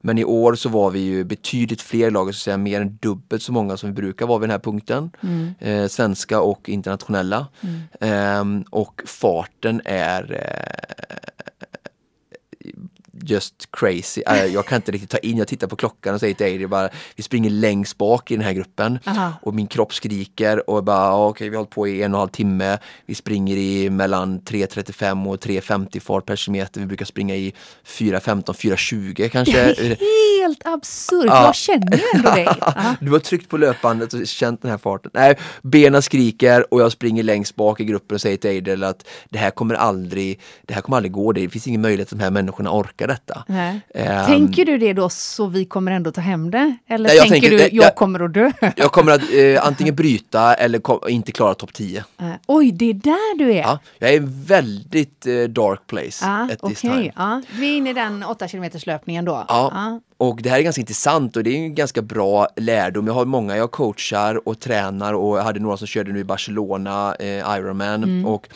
Men 0.00 0.18
i 0.18 0.24
år 0.24 0.54
så 0.54 0.68
var 0.68 0.90
vi 0.90 1.00
ju 1.00 1.24
betydligt 1.24 1.82
fler 1.82 2.10
lag, 2.10 2.34
så 2.34 2.40
säga 2.40 2.56
mer 2.56 2.80
än 2.80 2.98
dubbelt 3.02 3.42
så 3.42 3.52
många 3.52 3.76
som 3.76 3.88
vi 3.88 3.94
brukar 3.94 4.26
vara 4.26 4.38
vid 4.38 4.48
den 4.48 4.54
här 4.54 4.58
punkten. 4.58 5.10
Mm. 5.22 5.54
Eh, 5.60 5.88
svenska 5.88 6.40
och 6.40 6.68
internationella. 6.68 7.46
Mm. 7.60 8.60
Eh, 8.60 8.68
och 8.70 9.02
farten 9.06 9.82
är 9.84 10.32
eh, 10.32 11.66
just 13.22 13.68
crazy. 13.70 14.22
Äh, 14.26 14.44
jag 14.44 14.66
kan 14.66 14.76
inte 14.76 14.92
riktigt 14.92 15.10
ta 15.10 15.18
in, 15.18 15.36
jag 15.36 15.48
tittar 15.48 15.66
på 15.66 15.76
klockan 15.76 16.14
och 16.14 16.20
säger 16.20 16.34
till 16.34 16.46
Adrian 16.46 16.70
bara, 16.70 16.88
vi 17.16 17.22
springer 17.22 17.50
längst 17.50 17.98
bak 17.98 18.30
i 18.30 18.36
den 18.36 18.44
här 18.44 18.52
gruppen. 18.52 18.98
Aha. 19.06 19.32
Och 19.42 19.54
min 19.54 19.66
kropp 19.66 19.94
skriker 19.94 20.70
och 20.70 20.84
bara, 20.84 21.14
okej 21.14 21.30
okay, 21.30 21.50
vi 21.50 21.56
har 21.56 21.60
hållit 21.60 21.74
på 21.74 21.88
i 21.88 22.02
en 22.02 22.14
och 22.14 22.18
en 22.18 22.20
halv 22.20 22.28
timme. 22.28 22.78
Vi 23.06 23.14
springer 23.14 23.56
i 23.56 23.90
mellan 23.90 24.40
3.35 24.40 25.28
och 25.28 25.36
3.50 25.36 26.00
fart 26.00 26.26
per 26.26 26.36
kilometer. 26.36 26.80
Vi 26.80 26.86
brukar 26.86 27.04
springa 27.04 27.34
i 27.36 27.52
4.15, 27.86 28.44
4.20 28.44 29.28
kanske. 29.28 29.74
Helt 30.40 30.66
absurt, 30.66 31.24
ja. 31.26 31.44
jag 31.44 31.54
känner 31.54 32.00
ändå 32.14 32.30
dig. 32.30 32.48
du 33.00 33.10
har 33.10 33.18
tryckt 33.18 33.48
på 33.48 33.56
löpbandet 33.56 34.12
och 34.12 34.26
känt 34.26 34.62
den 34.62 34.70
här 34.70 34.78
farten. 34.78 35.10
Nej, 35.14 35.38
benen 35.62 36.02
skriker 36.02 36.74
och 36.74 36.80
jag 36.80 36.92
springer 36.92 37.22
längst 37.22 37.56
bak 37.56 37.80
i 37.80 37.84
gruppen 37.84 38.14
och 38.14 38.20
säger 38.20 38.36
till 38.36 38.58
Adrian 38.58 38.84
att 38.84 39.06
det 39.28 39.38
här 39.38 39.50
kommer 39.50 39.74
aldrig, 39.74 40.40
det 40.62 40.74
här 40.74 40.80
kommer 40.80 40.96
aldrig 40.96 41.12
gå. 41.12 41.32
Det 41.32 41.48
finns 41.48 41.66
ingen 41.66 41.80
möjlighet 41.80 42.12
att 42.12 42.18
de 42.18 42.24
här 42.24 42.30
människorna 42.30 42.70
orkar 42.70 43.07
detta. 43.08 43.44
Um, 43.48 44.26
tänker 44.26 44.64
du 44.64 44.78
det 44.78 44.92
då 44.92 45.08
så 45.08 45.46
vi 45.46 45.64
kommer 45.64 45.92
ändå 45.92 46.12
ta 46.12 46.20
hem 46.20 46.50
det? 46.50 46.76
Eller 46.86 47.08
nej, 47.08 47.18
tänker, 47.18 47.32
tänker, 47.32 47.50
du, 47.50 47.58
jag, 47.58 47.72
jag, 47.72 47.94
kommer 47.94 48.20
att 48.20 48.34
dö? 48.34 48.52
Jag 48.76 48.92
kommer 48.92 49.12
att 49.12 49.22
eh, 49.32 49.66
antingen 49.66 49.94
bryta 49.94 50.54
eller 50.54 50.78
kom, 50.78 51.00
inte 51.08 51.32
klara 51.32 51.54
topp 51.54 51.72
10. 51.72 52.04
Uh, 52.22 52.32
oj, 52.46 52.72
det 52.72 52.90
är 52.90 52.94
där 52.94 53.38
du 53.38 53.52
är? 53.52 53.62
Ja, 53.62 53.78
jag 53.98 54.14
är 54.14 54.20
väldigt 54.46 55.26
eh, 55.26 55.34
dark 55.34 55.86
place 55.86 56.26
uh, 56.26 56.42
at 56.42 56.64
okay. 56.64 56.70
this 56.70 56.80
time. 56.80 57.12
Uh. 57.18 57.38
Vi 57.58 57.72
är 57.72 57.76
inne 57.76 57.90
i 57.90 57.92
den 57.92 58.24
8 58.24 58.48
km 58.48 58.64
löpningen 58.86 59.24
då? 59.24 59.44
Ja. 59.48 60.00
Och 60.16 60.42
det 60.42 60.50
här 60.50 60.58
är 60.58 60.62
ganska 60.62 60.80
intressant 60.80 61.36
och 61.36 61.44
det 61.44 61.50
är 61.50 61.56
en 61.56 61.74
ganska 61.74 62.02
bra 62.02 62.48
lärdom. 62.56 63.06
Jag 63.06 63.14
har 63.14 63.24
många 63.24 63.56
jag 63.56 63.70
coachar 63.70 64.48
och 64.48 64.60
tränar 64.60 65.14
och 65.14 65.38
jag 65.38 65.42
hade 65.42 65.60
några 65.60 65.76
som 65.76 65.86
körde 65.86 66.12
nu 66.12 66.18
i 66.18 66.24
Barcelona, 66.24 67.14
eh, 67.14 67.56
Ironman. 67.56 68.04
Mm. 68.04 68.26
Och 68.26 68.48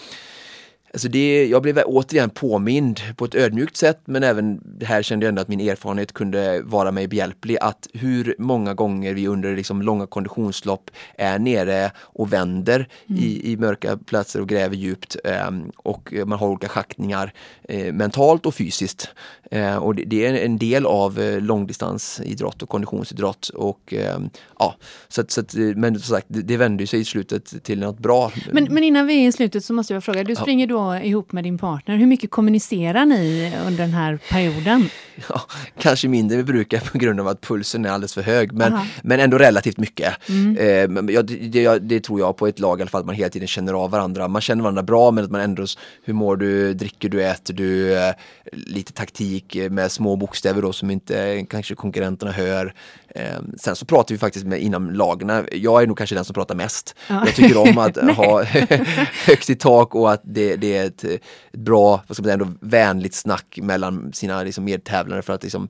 Alltså 0.92 1.08
det, 1.08 1.46
jag 1.46 1.62
blev 1.62 1.78
återigen 1.86 2.30
påmind 2.30 3.00
på 3.16 3.24
ett 3.24 3.34
ödmjukt 3.34 3.76
sätt 3.76 4.00
men 4.04 4.22
även 4.22 4.60
här 4.84 5.02
kände 5.02 5.26
jag 5.26 5.28
ändå 5.28 5.42
att 5.42 5.48
min 5.48 5.60
erfarenhet 5.60 6.12
kunde 6.12 6.62
vara 6.62 6.92
mig 6.92 7.08
behjälplig 7.08 7.58
att 7.60 7.88
hur 7.92 8.34
många 8.38 8.74
gånger 8.74 9.14
vi 9.14 9.28
under 9.28 9.56
liksom 9.56 9.82
långa 9.82 10.06
konditionslopp 10.06 10.90
är 11.14 11.38
nere 11.38 11.90
och 11.98 12.32
vänder 12.32 12.88
mm. 13.08 13.22
i, 13.22 13.52
i 13.52 13.56
mörka 13.56 13.96
platser 13.96 14.40
och 14.40 14.48
gräver 14.48 14.76
djupt 14.76 15.16
eh, 15.24 15.50
och 15.76 16.14
man 16.26 16.38
har 16.38 16.48
olika 16.48 16.68
schaktningar 16.68 17.32
eh, 17.68 17.92
mentalt 17.92 18.46
och 18.46 18.54
fysiskt. 18.54 19.08
Eh, 19.50 19.76
och 19.76 19.94
det, 19.94 20.04
det, 20.04 20.26
är 20.26 20.34
en 20.34 20.58
del 20.58 20.86
av 20.86 21.20
eh, 21.20 21.40
långdistansidrott 21.40 22.62
och 22.62 22.68
konditionsidrott 22.68 23.48
och 23.48 23.92
ehm, 23.92 24.30
ja, 24.58 24.76
så 25.08 25.20
att, 25.20 25.30
så 25.30 25.40
att, 25.40 25.54
men 25.54 25.94
som 26.00 26.14
sagt 26.14 26.26
det, 26.28 26.42
det 26.42 26.56
vände 26.56 26.86
sig 26.86 27.00
i 27.00 27.04
slutet 27.04 27.64
till 27.64 27.80
något 27.80 27.98
bra. 27.98 28.32
Men, 28.52 28.64
men 28.64 28.84
innan 28.84 29.06
vi 29.06 29.24
är 29.24 29.28
i 29.28 29.32
slutet 29.32 29.64
så 29.64 29.72
måste 29.72 29.94
jag 29.94 30.04
fråga, 30.04 30.24
du 30.24 30.36
springer 30.36 30.66
då 30.66 30.81
ihop 30.90 31.32
med 31.32 31.44
din 31.44 31.58
partner. 31.58 31.96
Hur 31.96 32.06
mycket 32.06 32.30
kommunicerar 32.30 33.04
ni 33.04 33.52
under 33.66 33.82
den 33.84 33.94
här 33.94 34.18
perioden? 34.30 34.88
Ja, 35.28 35.40
kanske 35.78 36.08
mindre 36.08 36.36
vi 36.36 36.44
brukar 36.44 36.80
på 36.80 36.98
grund 36.98 37.20
av 37.20 37.28
att 37.28 37.40
pulsen 37.40 37.84
är 37.84 37.90
alldeles 37.90 38.14
för 38.14 38.22
hög 38.22 38.52
men, 38.52 38.78
men 39.02 39.20
ändå 39.20 39.38
relativt 39.38 39.78
mycket. 39.78 40.28
Mm. 40.28 40.56
Eh, 40.56 41.14
ja, 41.14 41.22
det, 41.22 41.78
det, 41.78 42.00
tror 42.00 42.20
jag 42.20 42.36
på 42.36 42.46
ett 42.46 42.58
lag 42.58 42.78
i 42.78 42.82
alla 42.82 42.90
fall, 42.90 43.00
att 43.00 43.06
man 43.06 43.14
hela 43.14 43.30
tiden 43.30 43.48
känner 43.48 43.72
av 43.72 43.90
varandra. 43.90 44.28
Man 44.28 44.42
känner 44.42 44.62
varandra 44.62 44.82
bra 44.82 45.10
men 45.10 45.24
att 45.24 45.30
man 45.30 45.40
ändå, 45.40 45.66
hur 46.04 46.14
mår 46.14 46.36
du, 46.36 46.74
dricker 46.74 47.08
du, 47.08 47.24
äter 47.24 47.54
du, 47.54 47.98
eh, 47.98 48.14
lite 48.52 48.92
taktik 48.92 49.56
med 49.70 49.92
små 49.92 50.16
bokstäver 50.16 50.62
då 50.62 50.72
som 50.72 50.90
inte 50.90 51.46
kanske 51.50 51.74
konkurrenterna 51.74 52.32
hör. 52.32 52.74
Eh, 53.14 53.40
sen 53.58 53.76
så 53.76 53.86
pratar 53.86 54.14
vi 54.14 54.18
faktiskt 54.18 54.46
med, 54.46 54.60
inom 54.60 54.90
lagarna. 54.90 55.44
Jag 55.52 55.82
är 55.82 55.86
nog 55.86 55.98
kanske 55.98 56.14
den 56.14 56.24
som 56.24 56.34
pratar 56.34 56.54
mest. 56.54 56.94
Ja. 57.08 57.22
Jag 57.26 57.34
tycker 57.34 57.56
om 57.56 57.78
att 57.78 57.96
ha 58.16 58.44
högt 59.26 59.50
i 59.50 59.54
tak 59.54 59.94
och 59.94 60.12
att 60.12 60.22
det, 60.24 60.56
det 60.56 60.76
är 60.76 60.86
ett, 60.86 61.04
ett, 61.04 61.20
bra, 61.52 62.04
vad 62.06 62.16
ska 62.16 62.22
man 62.22 62.24
säga, 62.24 62.32
ändå 62.32 62.48
vänligt 62.60 63.14
snack 63.14 63.58
mellan 63.62 64.12
sina 64.12 64.42
liksom, 64.42 64.64
medtävlare 65.02 65.22
för 65.22 65.32
att 65.32 65.42
liksom, 65.42 65.68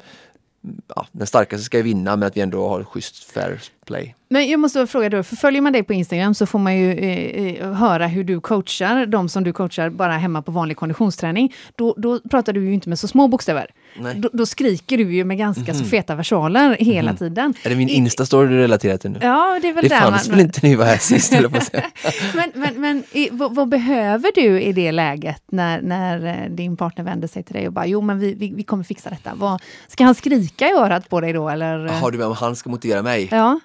ja, 0.95 1.07
den 1.13 1.27
starkaste 1.27 1.65
ska 1.65 1.83
vinna 1.83 2.17
men 2.17 2.27
att 2.27 2.37
vi 2.37 2.41
ändå 2.41 2.69
har 2.69 2.85
schysst 2.85 3.25
fair 3.25 3.61
play. 3.87 4.15
Men 4.29 4.49
jag 4.49 4.61
måste 4.61 4.87
fråga 4.87 5.09
då, 5.09 5.23
för 5.23 5.37
följer 5.37 5.61
man 5.61 5.73
dig 5.73 5.83
på 5.83 5.93
Instagram 5.93 6.35
så 6.35 6.47
får 6.47 6.59
man 6.59 6.77
ju 6.77 6.93
eh, 6.93 7.63
eh, 7.63 7.73
höra 7.73 8.07
hur 8.07 8.25
du 8.25 8.41
coachar 8.41 9.07
de 9.07 9.29
som 9.29 9.45
du 9.45 9.53
coachar 9.53 9.91
bara 9.91 10.13
hemma 10.13 10.43
på 10.43 10.53
vanlig 10.53 10.77
konditionsträning. 10.77 11.53
Då, 11.77 11.95
då 11.97 12.21
pratar 12.31 12.53
du 12.53 12.65
ju 12.65 12.75
inte 12.75 12.89
med 12.89 12.99
så 12.99 13.09
små 13.09 13.29
bokstäver. 13.29 13.67
Då, 14.15 14.31
då, 14.33 14.47
skriker 14.47 14.99
du 14.99 15.15
ju 15.15 15.25
med 15.25 15.39
ganska 15.39 15.63
mm. 15.63 15.75
så 15.75 15.81
mhm. 15.81 15.91
feta 15.91 16.15
versaler 16.15 16.77
hela 16.81 17.11
mm. 17.11 17.17
tiden. 17.17 17.55
Är 17.63 17.71
det 17.71 17.77
min 17.77 17.89
Insta-story 17.89 18.49
du 18.49 18.59
relaterar 18.59 18.97
till 18.97 19.11
nu? 19.11 19.19
Ja, 19.23 19.59
det 19.63 19.69
är 19.69 19.73
väl 19.73 19.83
det 19.83 19.89
där 19.89 20.01
fanns 20.01 20.29
man... 20.29 20.37
väl 20.37 20.47
inte 20.47 20.61
när 20.63 20.71
vi 20.71 20.77
var 20.77 20.85
här 20.85 20.97
sist, 20.97 21.33
på 21.33 21.61
säga. 21.61 21.91
men 22.35 22.53
men, 22.55 22.81
men 22.81 23.05
i, 23.13 23.29
vad, 23.33 23.55
vad, 23.55 23.69
behöver 23.69 24.31
du 24.35 24.61
i 24.61 24.73
det 24.73 24.93
läget 24.93 25.43
när, 25.47 25.83
när 25.83 26.27
eh, 26.27 26.51
din 26.51 26.77
partner 26.77 27.05
vänder 27.05 27.29
sig 27.29 27.43
till 27.43 27.55
dig 27.55 27.67
och 27.67 27.73
bara 27.73 27.87
jo 27.87 28.01
men 28.01 28.19
vi, 28.19 28.35
vi, 28.35 28.53
vi 28.55 28.63
kommer 28.63 28.85
fixa 28.85 29.11
detta. 29.11 29.35
Vad, 29.35 29.63
ska 29.89 30.05
han 30.05 30.15
skrika 30.15 30.69
i 30.69 30.73
örat 30.73 31.09
på 31.09 31.21
dig 31.21 31.33
då 31.33 31.49
eller? 31.49 31.87
Har 31.87 32.11
du 32.11 32.19
med 32.19 32.27
om 32.27 32.37
han 32.37 32.57
ska 32.57 32.71
motivera 32.71 33.03
mig? 33.03 33.29
Ja. 33.31 33.61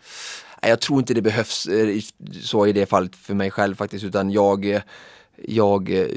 Jag 0.61 0.79
tror 0.79 0.99
inte 0.99 1.13
det 1.13 1.21
behövs 1.21 1.65
eh, 1.67 1.99
så 2.41 2.67
i 2.67 2.73
det 2.73 2.85
fallet 2.85 3.15
för 3.15 3.33
mig 3.33 3.51
själv 3.51 3.75
faktiskt 3.75 4.05
utan 4.05 4.31
jag, 4.31 4.81
jag 5.47 5.91
eh, 5.91 6.07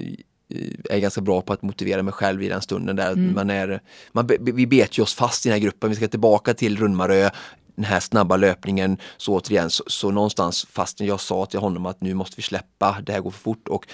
är 0.90 0.98
ganska 0.98 1.20
bra 1.20 1.42
på 1.42 1.52
att 1.52 1.62
motivera 1.62 2.02
mig 2.02 2.12
själv 2.12 2.42
i 2.42 2.48
den 2.48 2.62
stunden 2.62 2.96
där 2.96 3.12
mm. 3.12 3.34
man 3.34 3.50
är, 3.50 3.80
man, 4.12 4.30
vi 4.40 4.66
bet 4.66 4.98
ju 4.98 5.02
oss 5.02 5.14
fast 5.14 5.46
i 5.46 5.48
den 5.48 5.54
här 5.54 5.62
gruppen, 5.62 5.90
vi 5.90 5.96
ska 5.96 6.08
tillbaka 6.08 6.54
till 6.54 6.76
Rundmarö, 6.76 7.30
den 7.76 7.84
här 7.84 8.00
snabba 8.00 8.36
löpningen, 8.36 8.98
så 9.16 9.34
återigen, 9.34 9.70
så, 9.70 9.84
så 9.86 10.10
någonstans 10.10 10.66
fastän 10.70 11.06
jag 11.06 11.20
sa 11.20 11.46
till 11.46 11.60
honom 11.60 11.86
att 11.86 12.00
nu 12.00 12.14
måste 12.14 12.36
vi 12.36 12.42
släppa, 12.42 12.96
det 13.06 13.12
här 13.12 13.20
går 13.20 13.30
för 13.30 13.40
fort 13.40 13.68
och 13.68 13.86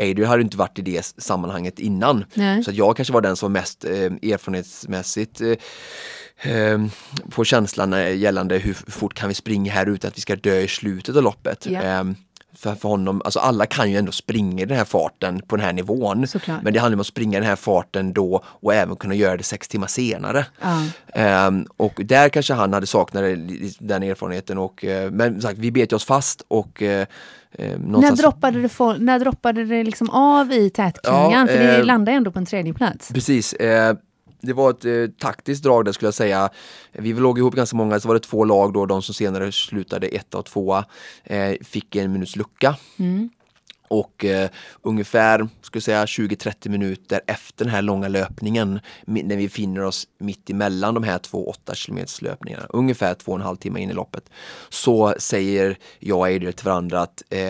Adrian 0.00 0.28
hade 0.28 0.42
inte 0.42 0.56
varit 0.56 0.78
i 0.78 0.82
det 0.82 1.14
sammanhanget 1.18 1.78
innan. 1.78 2.24
Nej. 2.34 2.64
Så 2.64 2.70
jag 2.74 2.96
kanske 2.96 3.14
var 3.14 3.20
den 3.20 3.36
som 3.36 3.52
var 3.52 3.60
mest 3.60 3.84
eh, 3.84 3.92
erfarenhetsmässigt 4.32 5.40
eh, 5.40 5.54
Ehm, 6.38 6.90
på 7.30 7.44
känslan 7.44 8.18
gällande 8.18 8.58
hur 8.58 8.72
fort 8.72 9.14
kan 9.14 9.28
vi 9.28 9.34
springa 9.34 9.72
här 9.72 9.86
utan 9.86 10.08
att 10.08 10.16
vi 10.16 10.20
ska 10.20 10.36
dö 10.36 10.60
i 10.60 10.68
slutet 10.68 11.16
av 11.16 11.22
loppet. 11.22 11.66
Yeah. 11.66 12.06
För, 12.58 12.74
för 12.74 12.88
honom, 12.88 13.22
alltså 13.24 13.38
alla 13.38 13.66
kan 13.66 13.90
ju 13.90 13.96
ändå 13.96 14.12
springa 14.12 14.62
i 14.62 14.66
den 14.66 14.76
här 14.76 14.84
farten 14.84 15.42
på 15.46 15.56
den 15.56 15.64
här 15.64 15.72
nivån. 15.72 16.26
Såklart. 16.26 16.62
Men 16.62 16.72
det 16.72 16.78
handlar 16.78 16.96
om 16.96 17.00
att 17.00 17.06
springa 17.06 17.38
i 17.38 17.40
den 17.40 17.48
här 17.48 17.56
farten 17.56 18.12
då 18.12 18.42
och 18.46 18.74
även 18.74 18.96
kunna 18.96 19.14
göra 19.14 19.36
det 19.36 19.42
sex 19.42 19.68
timmar 19.68 19.86
senare. 19.86 20.46
Uh. 20.64 21.46
Um, 21.48 21.66
och 21.76 22.00
där 22.04 22.28
kanske 22.28 22.54
han 22.54 22.72
hade 22.72 22.86
saknat 22.86 23.24
den 23.78 24.02
erfarenheten. 24.02 24.58
Och, 24.58 24.84
uh, 24.84 25.10
men 25.10 25.42
sagt, 25.42 25.58
vi 25.58 25.70
bet 25.70 25.92
oss 25.92 26.04
fast 26.04 26.42
och 26.48 26.82
uh, 26.82 27.04
när 27.58 28.16
droppade 28.16 28.62
det, 28.62 28.68
for, 28.68 28.96
när 28.98 29.18
droppade 29.18 29.64
det 29.64 29.84
liksom 29.84 30.10
av 30.10 30.52
i 30.52 30.70
tätklungan? 30.70 31.32
Ja, 31.32 31.46
för 31.46 31.58
det 31.58 31.82
landar 31.82 32.12
ändå 32.12 32.30
på 32.30 32.38
en 32.38 32.46
tredje 32.46 32.74
plats. 32.74 33.10
Precis 33.12 33.54
det 34.40 34.52
var 34.52 34.70
ett 34.70 34.84
eh, 34.84 35.06
taktiskt 35.18 35.62
drag 35.62 35.84
där 35.84 35.92
skulle 35.92 36.06
jag 36.06 36.14
säga. 36.14 36.50
Vi 36.92 37.12
låg 37.12 37.38
ihop 37.38 37.54
ganska 37.54 37.76
många, 37.76 38.00
så 38.00 38.08
var 38.08 38.14
det 38.14 38.20
två 38.20 38.44
lag 38.44 38.72
då, 38.72 38.86
de 38.86 39.02
som 39.02 39.14
senare 39.14 39.52
slutade 39.52 40.06
etta 40.06 40.38
och 40.38 40.44
tvåa, 40.44 40.84
eh, 41.24 41.52
fick 41.64 41.96
en 41.96 42.12
minuts 42.12 42.36
lucka. 42.36 42.76
Mm. 42.98 43.30
Och 43.88 44.24
eh, 44.24 44.50
ungefär 44.82 45.48
ska 45.62 45.80
säga 45.80 46.04
20-30 46.04 46.68
minuter 46.68 47.20
efter 47.26 47.64
den 47.64 47.74
här 47.74 47.82
långa 47.82 48.08
löpningen 48.08 48.80
när 49.06 49.36
vi 49.36 49.48
finner 49.48 49.84
oss 49.84 50.06
mitt 50.18 50.50
emellan 50.50 50.94
de 50.94 51.02
här 51.02 51.18
två 51.18 51.48
8 51.48 51.72
km 51.74 51.98
löpningarna, 52.20 52.66
ungefär 52.68 53.14
två 53.14 53.32
och 53.32 53.38
en 53.38 53.44
halv 53.44 53.56
timme 53.56 53.80
in 53.80 53.90
i 53.90 53.92
loppet, 53.92 54.30
så 54.68 55.14
säger 55.18 55.78
jag 55.98 56.18
och 56.18 56.26
Adrian 56.26 56.52
till 56.52 56.66
varandra 56.66 57.00
att 57.00 57.22
eh, 57.30 57.40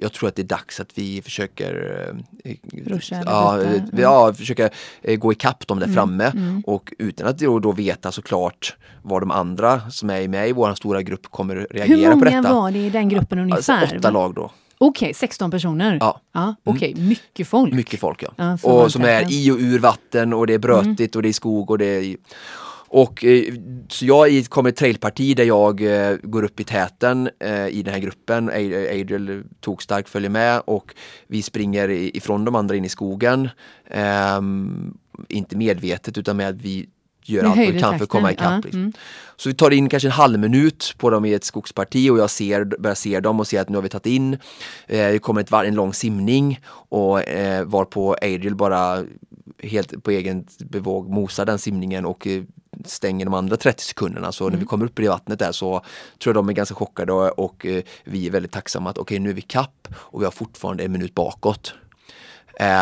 jag 0.00 0.12
tror 0.12 0.28
att 0.28 0.36
det 0.36 0.42
är 0.42 0.46
dags 0.46 0.80
att 0.80 0.98
vi 0.98 1.22
försöker 1.22 2.00
eh, 2.44 2.54
Ruscha 2.86 3.22
ja, 3.24 3.60
mm. 3.60 3.82
ja, 3.92 4.34
försöka 4.34 4.70
eh, 5.02 5.16
gå 5.16 5.32
ikapp 5.32 5.66
dem 5.66 5.78
där 5.78 5.86
mm. 5.86 5.94
framme 5.94 6.24
mm. 6.24 6.62
och 6.66 6.92
utan 6.98 7.26
att 7.26 7.38
då, 7.38 7.58
då 7.58 7.72
veta 7.72 8.12
såklart 8.12 8.76
vad 9.02 9.22
de 9.22 9.30
andra 9.30 9.90
som 9.90 10.10
är 10.10 10.28
med 10.28 10.48
i 10.48 10.52
vår 10.52 10.74
stora 10.74 11.02
grupp 11.02 11.30
kommer 11.30 11.66
reagera 11.70 12.16
på 12.16 12.24
detta. 12.24 12.36
Hur 12.36 12.42
många 12.42 12.54
var 12.54 12.70
det 12.70 12.78
i 12.78 12.90
den 12.90 13.08
gruppen 13.08 13.38
ungefär? 13.38 13.80
Alltså, 13.80 13.96
åtta 13.96 14.10
lag 14.10 14.34
då. 14.34 14.50
Okej, 14.78 15.06
okay, 15.06 15.14
16 15.14 15.50
personer? 15.50 15.98
Ja. 16.00 16.20
ja 16.32 16.54
Okej, 16.64 16.92
okay. 16.92 17.04
mycket 17.04 17.48
folk. 17.48 17.74
Mycket 17.74 18.00
folk 18.00 18.22
ja. 18.22 18.28
ja 18.36 18.58
och 18.62 18.92
som 18.92 19.02
är 19.02 19.32
i 19.32 19.50
och 19.50 19.58
ur 19.58 19.78
vatten 19.78 20.32
och 20.32 20.46
det 20.46 20.54
är 20.54 20.58
brötigt 20.58 21.14
mm. 21.14 21.18
och 21.18 21.22
det 21.22 21.28
är 21.28 21.32
skog 21.32 21.70
och 21.70 21.78
det 21.78 21.86
är 21.86 22.16
och 22.94 23.24
eh, 23.24 23.54
så 23.88 24.06
jag 24.06 24.46
kommer 24.48 24.70
ett 24.70 24.76
trailparti 24.76 25.36
där 25.36 25.44
jag 25.44 25.80
eh, 25.80 26.16
går 26.22 26.42
upp 26.42 26.60
i 26.60 26.64
täten 26.64 27.30
eh, 27.40 27.68
i 27.68 27.82
den 27.82 27.94
här 27.94 28.00
gruppen. 28.00 28.48
Adriel 28.48 29.42
tog 29.60 29.82
starkt 29.82 30.08
följer 30.08 30.30
med 30.30 30.62
och 30.64 30.94
vi 31.26 31.42
springer 31.42 31.88
ifrån 31.88 32.44
de 32.44 32.54
andra 32.54 32.76
in 32.76 32.84
i 32.84 32.88
skogen. 32.88 33.48
Ehm, 33.90 34.94
inte 35.28 35.56
medvetet 35.56 36.18
utan 36.18 36.36
med 36.36 36.48
att 36.48 36.60
vi 36.60 36.86
gör 37.24 37.44
allt 37.44 37.58
vi 37.58 37.80
kan 37.80 37.98
för 37.98 38.04
att 38.04 38.10
komma 38.10 38.32
ikapp. 38.32 38.52
Ja, 38.52 38.60
liksom. 38.64 38.80
mm. 38.80 38.92
Så 39.36 39.48
vi 39.48 39.54
tar 39.54 39.70
in 39.70 39.88
kanske 39.88 40.08
en 40.08 40.12
halv 40.12 40.38
minut 40.38 40.94
på 40.98 41.10
dem 41.10 41.24
i 41.24 41.32
ett 41.32 41.44
skogsparti 41.44 42.10
och 42.10 42.18
jag 42.18 42.30
ser, 42.30 42.64
börjar 42.64 42.94
se 42.94 43.20
dem 43.20 43.40
och 43.40 43.46
ser 43.46 43.60
att 43.60 43.68
nu 43.68 43.76
har 43.76 43.82
vi 43.82 43.88
tagit 43.88 44.06
in. 44.06 44.34
Eh, 44.34 44.38
det 44.86 45.22
kommer 45.22 45.40
ett, 45.40 45.52
en 45.52 45.74
lång 45.74 45.94
simning 45.94 46.60
och 46.88 47.22
eh, 47.22 47.64
varpå 47.64 48.16
Adriel 48.22 48.54
bara 48.54 49.04
helt 49.62 50.02
på 50.02 50.10
egen 50.10 50.46
bevåg 50.58 51.10
mosar 51.10 51.46
den 51.46 51.58
simningen 51.58 52.06
och 52.06 52.26
eh, 52.26 52.42
stänger 52.84 53.24
de 53.24 53.34
andra 53.34 53.56
30 53.56 53.84
sekunderna. 53.84 54.32
Så 54.32 54.44
mm. 54.44 54.52
när 54.52 54.60
vi 54.60 54.66
kommer 54.66 54.84
upp 54.84 54.98
i 54.98 55.06
vattnet 55.08 55.38
där 55.38 55.52
så 55.52 55.84
tror 56.22 56.34
jag 56.34 56.34
de 56.34 56.48
är 56.48 56.52
ganska 56.52 56.74
chockade 56.74 57.12
och, 57.12 57.38
och 57.38 57.66
eh, 57.66 57.82
vi 58.04 58.26
är 58.26 58.30
väldigt 58.30 58.52
tacksamma 58.52 58.90
att 58.90 58.98
okej 58.98 59.14
okay, 59.14 59.18
nu 59.18 59.30
är 59.30 59.34
vi 59.34 59.42
kapp 59.42 59.88
och 59.94 60.20
vi 60.20 60.24
har 60.24 60.32
fortfarande 60.32 60.84
en 60.84 60.92
minut 60.92 61.14
bakåt. 61.14 61.74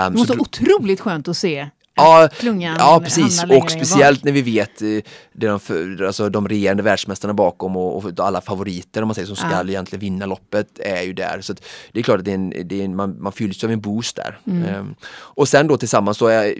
Um, 0.08 0.16
så, 0.16 0.24
så 0.24 0.40
otroligt 0.40 1.00
skönt 1.00 1.28
att 1.28 1.36
se 1.36 1.68
Ja, 1.94 2.28
klungan 2.38 2.76
ja 2.78 3.00
precis 3.04 3.44
och 3.44 3.70
speciellt 3.70 4.24
när 4.24 4.32
vi 4.32 4.42
vet 4.42 4.82
eh, 4.82 4.88
det 5.32 5.46
de, 5.46 5.60
för, 5.60 6.02
alltså, 6.02 6.28
de 6.28 6.48
regerande 6.48 6.82
världsmästarna 6.82 7.34
bakom 7.34 7.76
och, 7.76 7.96
och 8.04 8.20
alla 8.20 8.40
favoriter 8.40 9.02
om 9.02 9.08
man 9.08 9.14
säger 9.14 9.26
som 9.26 9.36
ska 9.36 9.50
Ja. 9.50 9.68
egentligen 9.68 10.00
vinna 10.00 10.26
loppet 10.26 10.78
är 10.78 11.02
ju 11.02 11.12
där. 11.12 11.40
Så 11.40 11.54
det 11.92 12.00
är 12.00 12.02
klart 12.02 12.18
att 12.18 12.24
det 12.24 12.30
är 12.30 12.34
en, 12.34 12.50
det 12.64 12.80
är 12.80 12.84
en, 12.84 12.96
man, 12.96 13.22
man 13.22 13.32
fylls 13.32 13.64
av 13.64 13.70
en 13.70 13.80
boost 13.80 14.16
där. 14.16 14.38
Mm. 14.46 14.64
Ehm, 14.68 14.94
och 15.12 15.48
sen 15.48 15.66
då 15.66 15.76
tillsammans 15.76 16.18
så 16.18 16.26
är 16.26 16.54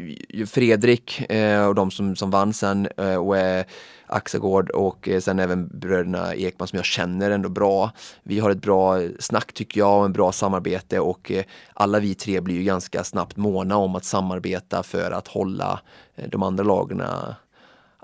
Fredrik 0.47 1.31
eh, 1.31 1.67
och 1.67 1.75
de 1.75 1.91
som, 1.91 2.17
som 2.17 2.31
vann 2.31 2.53
sen 2.53 2.89
eh, 2.97 3.15
och 3.15 3.37
är 3.39 3.65
Axagård 4.13 4.71
och 4.71 5.09
eh, 5.09 5.21
sen 5.21 5.39
även 5.39 5.69
bröderna 5.69 6.35
Ekman 6.35 6.69
som 6.69 6.77
jag 6.77 6.85
känner 6.85 7.31
ändå 7.31 7.49
bra. 7.49 7.91
Vi 8.23 8.39
har 8.39 8.51
ett 8.51 8.63
bra 8.63 9.01
snack 9.19 9.53
tycker 9.53 9.81
jag 9.81 9.99
och 9.99 10.05
en 10.05 10.13
bra 10.13 10.33
samarbete 10.33 11.01
och 11.01 11.31
eh, 11.31 11.45
alla 11.75 12.01
vi 12.01 12.15
tre 12.15 12.41
blir 12.41 12.55
ju 12.55 12.63
ganska 12.63 13.05
snabbt 13.05 13.37
måna 13.37 13.77
om 13.77 13.97
att 13.97 14.05
samarbeta 14.05 14.83
för 14.83 15.11
att 15.11 15.29
hålla 15.29 15.81
eh, 16.17 16.29
de 16.29 16.43
andra 16.43 16.65
lagen 16.65 17.03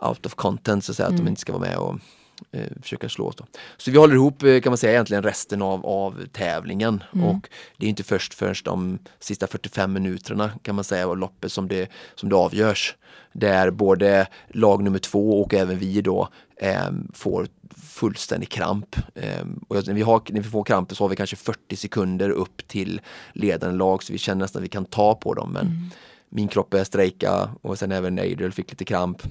out 0.03 0.27
of 0.27 0.35
content 0.35 0.85
så 0.85 0.93
att 0.93 0.97
säga, 0.97 1.09
att 1.09 1.17
de 1.17 1.29
inte 1.29 1.41
ska 1.41 1.53
vara 1.53 1.63
med 1.63 1.77
och 1.77 1.95
eh, 2.53 2.67
försöka 2.83 3.09
slå 3.09 3.27
oss. 3.27 3.37
Då. 3.37 3.47
Så 3.77 3.91
vi 3.91 3.99
håller 3.99 4.15
ihop 4.15 4.43
eh, 4.43 4.61
kan 4.61 4.71
man 4.71 4.79
säga 4.79 4.93
egentligen 4.93 5.23
resten 5.23 5.63
av, 5.63 5.87
av 5.87 6.27
tävlingen 6.33 7.03
och 7.11 7.49
det 7.77 7.87
är 7.87 7.91
inte 7.91 8.05
först 8.05 8.35
först 8.35 8.65
de 8.65 8.99
sista 9.19 9.47
45 9.47 9.93
minuterna 9.93 10.51
kan 10.63 10.75
man 10.75 10.85
säga 10.85 11.09
av 11.09 11.19
loppet 11.19 11.53
som 11.53 11.69
det, 11.69 11.91
som 12.15 12.29
det 12.29 12.37
avgörs. 12.37 12.97
Där 13.33 13.71
både 13.71 14.27
lag 14.49 14.83
nummer 14.83 14.99
två 14.99 15.43
och 15.43 15.55
även 15.55 15.79
vi 15.79 16.01
då 16.01 16.29
eh, 16.57 16.91
får 17.15 17.49
fullständig 17.77 18.49
kramp. 18.49 18.97
Eh, 19.15 19.47
och 19.69 19.87
när, 19.87 19.95
vi 19.95 20.03
har, 20.03 20.23
när 20.29 20.41
vi 20.41 20.49
får 20.49 20.65
krampen 20.65 20.97
så 20.97 21.05
har 21.05 21.09
vi 21.09 21.17
kanske 21.17 21.37
40 21.37 21.77
sekunder 21.77 22.31
upp 22.31 22.69
till 22.69 23.01
ledande 23.33 23.77
lag 23.77 24.03
så 24.03 24.13
vi 24.13 24.19
känner 24.19 24.41
nästan 24.41 24.61
att 24.61 24.65
vi 24.65 24.69
kan 24.69 24.85
ta 24.85 25.15
på 25.15 25.35
dem 25.35 25.53
men 25.53 25.91
min 26.29 26.49
kropp 26.49 26.71
började 26.71 26.87
strejka 26.87 27.51
och 27.63 27.79
sen 27.79 27.93
även 27.93 28.19
Adriel 28.19 28.53
fick 28.53 28.71
lite 28.71 28.85
kramp. 28.85 29.23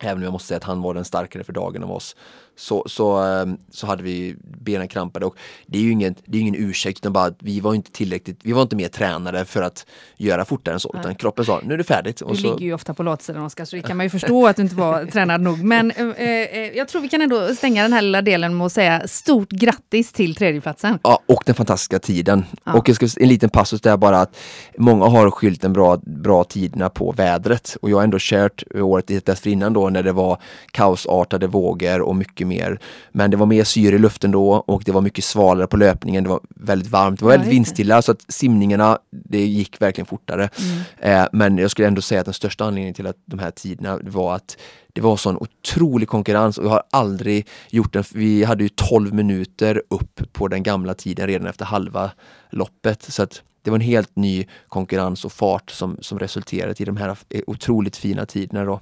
Även 0.00 0.16
om 0.16 0.22
jag 0.22 0.32
måste 0.32 0.48
säga 0.48 0.56
att 0.56 0.64
han 0.64 0.82
var 0.82 0.94
den 0.94 1.04
starkare 1.04 1.44
för 1.44 1.52
dagen 1.52 1.82
av 1.82 1.92
oss. 1.92 2.16
Så, 2.60 2.84
så, 2.86 3.16
ehm, 3.16 3.56
så 3.70 3.86
hade 3.86 4.02
vi 4.02 4.36
benen 4.60 4.88
krampade 4.88 5.26
och 5.26 5.36
det 5.66 5.78
är 5.78 5.82
ju 5.82 5.90
ingen, 5.90 6.14
det 6.24 6.38
är 6.38 6.42
ingen 6.42 6.54
ursäkt 6.54 6.98
utan 6.98 7.12
bara 7.12 7.24
att 7.24 7.36
vi 7.38 7.60
var 7.60 7.74
inte 7.74 7.90
tillräckligt, 7.90 8.40
vi 8.42 8.52
var 8.52 8.62
inte 8.62 8.76
mer 8.76 8.88
tränade 8.88 9.44
för 9.44 9.62
att 9.62 9.86
göra 10.16 10.44
fortare 10.44 10.74
än 10.74 10.80
så. 10.80 10.96
Utan 11.00 11.14
kroppen 11.14 11.44
sa 11.44 11.60
nu 11.64 11.74
är 11.74 11.78
det 11.78 11.84
färdigt. 11.84 12.20
Och 12.20 12.30
Du 12.30 12.36
så, 12.36 12.52
ligger 12.52 12.66
ju 12.66 12.74
ofta 12.74 12.94
på 12.94 13.02
latsidan 13.02 13.42
Oskar, 13.42 13.64
så 13.64 13.76
det 13.76 13.82
kan 13.82 13.96
man 13.96 14.06
ju 14.06 14.10
förstå 14.10 14.46
att 14.46 14.56
du 14.56 14.62
inte 14.62 14.74
var 14.74 15.04
tränad 15.04 15.40
nog. 15.40 15.64
Men 15.64 15.90
eh, 15.90 16.06
eh, 16.06 16.76
jag 16.76 16.88
tror 16.88 17.02
vi 17.02 17.08
kan 17.08 17.22
ändå 17.22 17.54
stänga 17.54 17.82
den 17.82 17.92
här 17.92 18.02
lilla 18.02 18.22
delen 18.22 18.56
med 18.56 18.66
att 18.66 18.72
säga 18.72 19.08
stort 19.08 19.50
grattis 19.50 20.12
till 20.12 20.34
tredjeplatsen. 20.34 20.98
Ja, 21.02 21.22
och 21.26 21.42
den 21.46 21.54
fantastiska 21.54 21.98
tiden. 21.98 22.44
Ja. 22.64 22.72
Och 22.72 22.88
jag 22.88 22.96
ska, 22.96 23.22
en 23.22 23.28
liten 23.28 23.50
passus 23.50 23.80
där 23.80 23.96
bara 23.96 24.20
att 24.20 24.36
många 24.78 25.06
har 25.06 25.30
skyllt 25.30 25.62
den 25.62 25.72
bra, 25.72 25.96
bra 25.96 26.44
tiderna 26.44 26.88
på 26.88 27.12
vädret 27.12 27.76
och 27.82 27.90
jag 27.90 27.96
har 27.96 28.04
ändå 28.04 28.18
kört 28.20 28.62
året 28.74 29.26
dessförinnan 29.26 29.72
då 29.72 29.90
när 29.90 30.02
det 30.02 30.12
var 30.12 30.38
kaosartade 30.70 31.46
vågor 31.46 32.00
och 32.00 32.16
mycket 32.16 32.46
mer. 32.50 32.80
Men 33.12 33.30
det 33.30 33.36
var 33.36 33.46
mer 33.46 33.64
syre 33.64 33.94
i 33.94 33.98
luften 33.98 34.30
då 34.30 34.50
och 34.52 34.82
det 34.84 34.92
var 34.92 35.00
mycket 35.00 35.24
svalare 35.24 35.66
på 35.66 35.76
löpningen. 35.76 36.24
Det 36.24 36.30
var 36.30 36.40
väldigt 36.56 36.90
varmt, 36.90 37.18
det 37.18 37.24
var 37.24 37.32
väldigt 37.32 37.52
vindstilla 37.52 38.02
så 38.02 38.12
att 38.12 38.24
simningarna, 38.28 38.98
det 39.10 39.46
gick 39.46 39.80
verkligen 39.80 40.06
fortare. 40.06 40.48
Mm. 40.58 41.22
Eh, 41.22 41.28
men 41.32 41.58
jag 41.58 41.70
skulle 41.70 41.88
ändå 41.88 42.02
säga 42.02 42.20
att 42.20 42.26
den 42.26 42.34
största 42.34 42.64
anledningen 42.64 42.94
till 42.94 43.06
att 43.06 43.16
de 43.26 43.38
här 43.38 43.50
tiderna 43.50 43.98
var 44.02 44.34
att 44.34 44.56
det 44.92 45.00
var 45.00 45.16
sån 45.16 45.36
otrolig 45.36 46.08
konkurrens 46.08 46.58
och 46.58 46.64
jag 46.64 46.70
har 46.70 46.82
aldrig 46.90 47.46
gjort 47.70 47.96
en, 47.96 48.04
vi 48.14 48.44
hade 48.44 48.62
ju 48.62 48.68
12 48.68 49.14
minuter 49.14 49.82
upp 49.90 50.20
på 50.32 50.48
den 50.48 50.62
gamla 50.62 50.94
tiden 50.94 51.26
redan 51.26 51.46
efter 51.46 51.64
halva 51.64 52.10
loppet. 52.50 53.02
Så 53.02 53.22
att 53.22 53.42
det 53.62 53.70
var 53.70 53.78
en 53.78 53.84
helt 53.84 54.16
ny 54.16 54.46
konkurrens 54.68 55.24
och 55.24 55.32
fart 55.32 55.70
som, 55.70 55.96
som 56.00 56.18
resulterade 56.18 56.74
i 56.78 56.84
de 56.84 56.96
här 56.96 57.16
otroligt 57.46 57.96
fina 57.96 58.26
tiderna 58.26 58.64
då. 58.64 58.80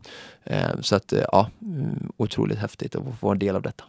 Eh, 0.50 0.80
så 0.80 0.96
att 0.96 1.12
eh, 1.12 1.24
ja, 1.32 1.50
mm, 1.62 2.12
otroligt 2.16 2.58
häftigt 2.58 2.94
att 2.94 3.02
få 3.02 3.26
vara 3.26 3.32
en 3.32 3.38
del 3.38 3.56
av 3.56 3.62
detta. 3.62 3.84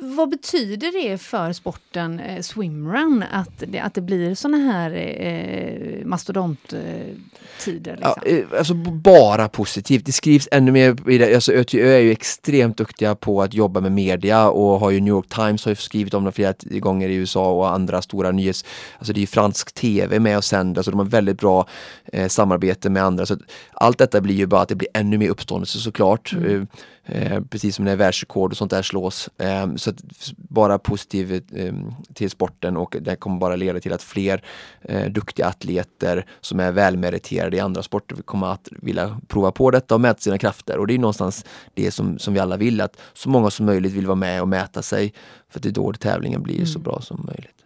Vad 0.00 0.30
betyder 0.30 0.92
det 0.92 1.18
för 1.18 1.52
sporten 1.52 2.20
eh, 2.20 2.40
swimrun 2.40 3.24
att 3.32 3.62
det, 3.66 3.80
att 3.80 3.94
det 3.94 4.00
blir 4.00 4.34
såna 4.34 4.56
här 4.56 4.90
eh, 5.20 6.04
mastodonttider? 6.04 7.98
Ja, 8.00 8.16
Liksom? 8.24 8.38
eh, 8.52 8.58
alltså 8.58 8.74
bara 8.74 9.48
positivt. 9.48 10.06
Det 10.06 10.12
skrivs 10.12 10.48
ännu 10.52 10.72
mer 10.72 11.10
i 11.10 11.18
det. 11.18 11.34
Alltså 11.34 11.52
ÖTÖ 11.52 11.94
är 11.94 11.98
ju 11.98 12.10
extremt 12.10 12.76
duktiga 12.76 13.14
på 13.14 13.42
att 13.42 13.54
jobba 13.54 13.80
med 13.80 13.92
media 13.92 14.48
och 14.48 14.80
har 14.80 14.90
ju 14.90 15.00
New 15.00 15.14
York 15.14 15.28
Times 15.28 15.64
har 15.64 15.74
skrivit 15.74 16.14
om 16.14 16.24
det 16.24 16.32
flera 16.32 16.54
gånger 16.60 17.08
i 17.08 17.14
USA 17.14 17.50
och 17.50 17.70
andra 17.70 18.02
stora 18.02 18.30
nyhets... 18.30 18.64
Alltså 18.98 19.12
det 19.12 19.22
är 19.22 19.26
fransk 19.26 19.74
tv 19.74 20.18
med 20.18 20.36
och 20.36 20.44
sänder 20.44 20.82
så 20.82 20.90
de 20.90 20.98
har 20.98 21.06
väldigt 21.06 21.38
bra 21.38 21.66
eh, 22.12 22.28
samarbete 22.28 22.90
med 22.90 23.04
andra. 23.04 23.26
Så 23.26 23.36
allt 23.72 23.98
detta 23.98 24.20
blir 24.20 24.34
ju 24.34 24.46
bara 24.46 24.60
att 24.60 24.68
det 24.68 24.74
blir 24.74 24.88
ännu 24.94 25.18
mer 25.18 25.28
uppståndelse 25.28 25.78
såklart. 25.94 26.34
Eh, 26.46 26.62
Eh, 27.06 27.40
precis 27.40 27.76
som 27.76 27.84
när 27.84 27.96
världsrekord 27.96 28.50
och 28.50 28.56
sånt 28.56 28.70
där 28.70 28.82
slås. 28.82 29.30
Eh, 29.38 29.74
så 29.76 29.92
bara 30.36 30.78
positivt 30.78 31.44
eh, 31.52 31.74
till 32.14 32.30
sporten 32.30 32.76
och 32.76 32.96
det 33.00 33.16
kommer 33.16 33.38
bara 33.38 33.56
leda 33.56 33.80
till 33.80 33.92
att 33.92 34.02
fler 34.02 34.44
eh, 34.82 35.10
duktiga 35.10 35.46
atleter 35.46 36.26
som 36.40 36.60
är 36.60 36.72
välmeriterade 36.72 37.56
i 37.56 37.60
andra 37.60 37.82
sporter 37.82 38.16
kommer 38.16 38.46
att 38.46 38.68
vilja 38.70 39.20
prova 39.28 39.52
på 39.52 39.70
detta 39.70 39.94
och 39.94 40.00
mäta 40.00 40.20
sina 40.20 40.38
krafter. 40.38 40.78
Och 40.78 40.86
det 40.86 40.94
är 40.94 40.98
någonstans 40.98 41.44
det 41.74 41.90
som, 41.90 42.18
som 42.18 42.34
vi 42.34 42.40
alla 42.40 42.56
vill, 42.56 42.80
att 42.80 42.96
så 43.12 43.28
många 43.28 43.50
som 43.50 43.66
möjligt 43.66 43.92
vill 43.92 44.06
vara 44.06 44.16
med 44.16 44.42
och 44.42 44.48
mäta 44.48 44.82
sig. 44.82 45.12
För 45.48 45.58
att 45.58 45.62
det 45.62 45.68
är 45.68 45.72
då 45.72 45.92
tävlingen 45.92 46.42
blir 46.42 46.64
så 46.64 46.78
bra 46.78 47.00
som 47.00 47.26
möjligt. 47.26 47.63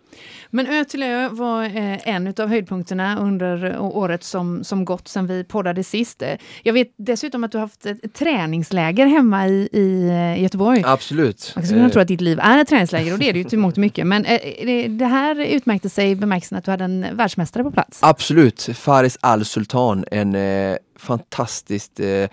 Men 0.50 0.66
Ö 0.66 0.84
till 0.84 1.02
Ö 1.02 1.28
var 1.28 1.64
eh, 1.64 2.08
en 2.08 2.34
av 2.38 2.48
höjdpunkterna 2.48 3.18
under 3.18 3.64
eh, 3.74 3.84
året 3.84 4.24
som, 4.24 4.64
som 4.64 4.84
gått 4.84 5.08
sedan 5.08 5.26
vi 5.26 5.44
poddade 5.44 5.84
sist. 5.84 6.22
Eh, 6.22 6.34
Jag 6.62 6.72
vet 6.72 6.88
dessutom 6.96 7.44
att 7.44 7.52
du 7.52 7.58
har 7.58 7.62
haft 7.62 7.86
ett, 7.86 8.14
träningsläger 8.14 9.06
hemma 9.06 9.48
i, 9.48 9.68
i 9.72 10.08
eh, 10.08 10.42
Göteborg. 10.42 10.82
Absolut. 10.86 11.52
Man 11.56 11.64
skulle 11.64 11.78
kunna 11.78 11.88
Eh, 11.88 11.92
tro 11.92 12.02
att 12.02 12.08
ditt 12.08 12.20
liv 12.20 12.38
är 12.42 12.58
ett 12.58 12.68
träningsläger 12.68 13.12
och 13.12 13.18
det 13.18 13.28
är 13.28 13.32
det 13.32 13.38
ju 13.38 13.44
till 13.44 13.58
mångt 13.58 13.76
mycket. 13.76 14.06
Men 14.06 14.24
eh, 14.24 14.38
det, 14.66 14.88
det 14.88 15.06
här 15.06 15.40
utmärkte 15.40 15.88
sig 15.88 16.10
i 16.10 16.16
bemärkelsen 16.16 16.58
att 16.58 16.64
du 16.64 16.70
hade 16.70 16.84
en 16.84 17.06
världsmästare 17.12 17.62
på 17.64 17.70
plats. 17.70 17.98
Absolut, 18.02 18.68
Faris 18.74 19.18
Al 19.20 19.44
Sultan, 19.44 20.04
en 20.10 20.34
eh, 20.34 20.76
fantastiskt 20.98 22.00
eh, 22.00 22.28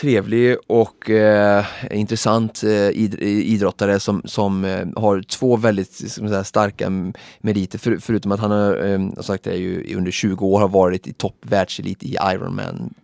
trevlig 0.00 0.56
och 0.66 1.10
eh, 1.10 1.64
intressant 1.90 2.62
eh, 2.62 2.88
id 2.88 3.14
idrottare 3.22 4.00
som, 4.00 4.22
som 4.24 4.64
eh, 4.64 4.86
har 4.96 5.22
två 5.22 5.56
väldigt 5.56 6.10
ska 6.10 6.22
man 6.22 6.30
säga, 6.30 6.44
starka 6.44 6.90
meriter. 7.40 7.78
För, 7.78 7.96
förutom 7.96 8.32
att 8.32 8.40
han 8.40 8.50
har, 8.50 8.86
eh, 8.86 9.22
sagt 9.22 9.46
är 9.46 9.54
ju 9.56 9.96
under 9.96 10.10
20 10.10 10.46
år 10.46 10.60
har 10.60 10.68
varit 10.68 11.06
i 11.06 11.12
topp 11.12 11.36
världselit 11.42 12.02
i 12.02 12.16
Ironman 12.32 12.94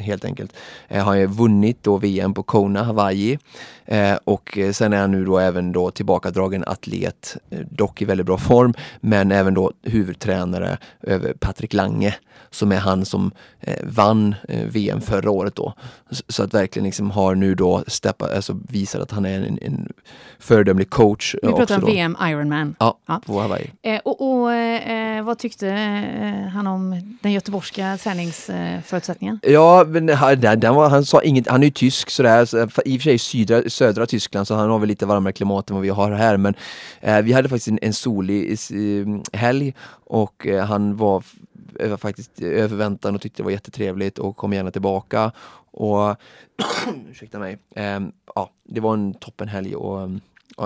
helt 0.00 0.24
enkelt. 0.24 0.52
Eh, 0.88 1.04
har 1.04 1.26
vunnit 1.26 1.82
då 1.82 1.96
VM 1.96 2.34
på 2.34 2.42
Kona, 2.42 2.82
Hawaii 2.82 3.38
eh, 3.84 4.14
och 4.24 4.58
eh, 4.58 4.72
sen 4.72 4.92
är 4.92 5.00
han 5.00 5.10
nu 5.10 5.24
då 5.24 5.38
även 5.38 5.72
då 5.72 5.90
tillbakadragen 5.90 6.64
atlet, 6.66 7.36
eh, 7.50 7.58
dock 7.70 8.02
i 8.02 8.04
väldigt 8.04 8.26
bra 8.26 8.38
form, 8.38 8.74
men 9.00 9.32
även 9.32 9.54
då 9.54 9.72
huvudtränare 9.82 10.78
över 11.02 11.32
Patrik 11.32 11.72
Lange 11.72 12.14
som 12.50 12.72
är 12.72 12.76
han 12.76 13.04
som 13.04 13.30
eh, 13.60 13.76
vann 13.82 14.34
VM 14.48 15.00
förra 15.00 15.30
året 15.30 15.54
då. 15.54 15.74
Så, 16.10 16.22
så 16.28 16.42
att 16.42 16.54
verkligen 16.54 16.84
liksom 16.84 17.10
har 17.10 17.34
nu 17.34 17.54
då 17.54 17.84
steppat, 17.86 18.30
alltså 18.32 18.58
visar 18.68 19.00
att 19.00 19.10
han 19.10 19.26
är 19.26 19.38
en, 19.38 19.58
en 19.62 19.92
föredömlig 20.38 20.90
coach. 20.90 21.34
Vi 21.42 21.48
pratar 21.52 21.78
om. 21.78 21.84
VM 21.86 22.16
Ironman. 22.22 22.74
Ja, 22.78 22.98
Ja. 23.06 23.20
på 23.26 23.40
Hawaii. 23.40 23.70
Och 24.04 24.20
och 24.20 24.50
vad 25.24 25.38
tyckte 25.38 25.68
han 26.54 26.66
om 26.66 27.16
den 27.22 27.32
göteborgska 27.32 27.96
träningsförutsättningen? 27.96 29.40
Ja, 29.46 29.84
men 29.88 30.08
han, 30.08 30.40
den, 30.40 30.60
den 30.60 30.74
var, 30.74 30.88
han 30.88 31.04
sa 31.04 31.22
inget, 31.22 31.48
han 31.48 31.62
är 31.62 31.64
ju 31.64 31.70
tysk 31.70 32.10
sådär, 32.10 32.44
så, 32.44 32.58
eh, 32.58 32.68
i 32.84 32.98
och 32.98 33.00
för 33.00 33.04
sig 33.04 33.18
sydra, 33.18 33.70
södra 33.70 34.06
Tyskland 34.06 34.46
så 34.46 34.54
han 34.54 34.70
har 34.70 34.78
väl 34.78 34.88
lite 34.88 35.06
varmare 35.06 35.32
klimat 35.32 35.70
än 35.70 35.76
vad 35.76 35.82
vi 35.82 35.88
har 35.88 36.10
här 36.10 36.36
men 36.36 36.54
eh, 37.00 37.22
vi 37.22 37.32
hade 37.32 37.48
faktiskt 37.48 37.68
en, 37.68 37.78
en 37.82 37.92
solig 37.92 38.50
eh, 38.52 39.38
helg 39.38 39.74
och 40.04 40.46
eh, 40.46 40.64
han 40.64 40.96
var, 40.96 41.24
eh, 41.78 41.90
var 41.90 41.96
faktiskt 41.96 42.40
över 42.40 42.68
förväntan 42.68 43.14
och 43.14 43.20
tyckte 43.20 43.42
det 43.42 43.44
var 43.44 43.50
jättetrevligt 43.50 44.18
och 44.18 44.36
kom 44.36 44.52
gärna 44.52 44.70
tillbaka 44.70 45.32
och 45.70 46.16
ursäkta 47.10 47.38
mig, 47.38 47.58
ehm, 47.76 48.12
ja 48.34 48.50
det 48.64 48.80
var 48.80 48.94
en 48.94 49.14
toppenhelg 49.14 49.76
och 49.76 50.02
ehm, 50.02 50.20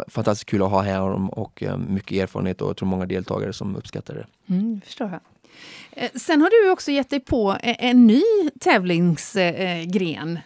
fantastiskt 0.09 0.51
kul 0.51 0.63
att 0.63 0.71
ha 0.71 0.83
här 0.83 1.01
honom 1.01 1.31
och 1.31 1.63
ehm, 1.63 1.95
mycket 1.95 2.23
erfarenhet 2.23 2.63
och 2.63 2.69
jag 2.69 2.77
tror 2.77 2.89
många 2.89 3.07
deltagare 3.07 3.53
som 3.53 3.77
uppskattar 3.77 4.15
det. 4.15 4.55
Mm, 4.55 4.81
förstår 4.85 5.11
jag. 5.11 5.21
Eh, 5.93 6.11
Sen 6.15 6.43
har 6.43 6.65
du 6.65 6.71
också 6.71 6.91
gett 6.91 7.11
dig 7.11 7.21
på 7.21 7.57
eh, 7.63 7.77
en 7.79 8.07
ny 8.07 8.23
tävlingsgren 8.61 10.39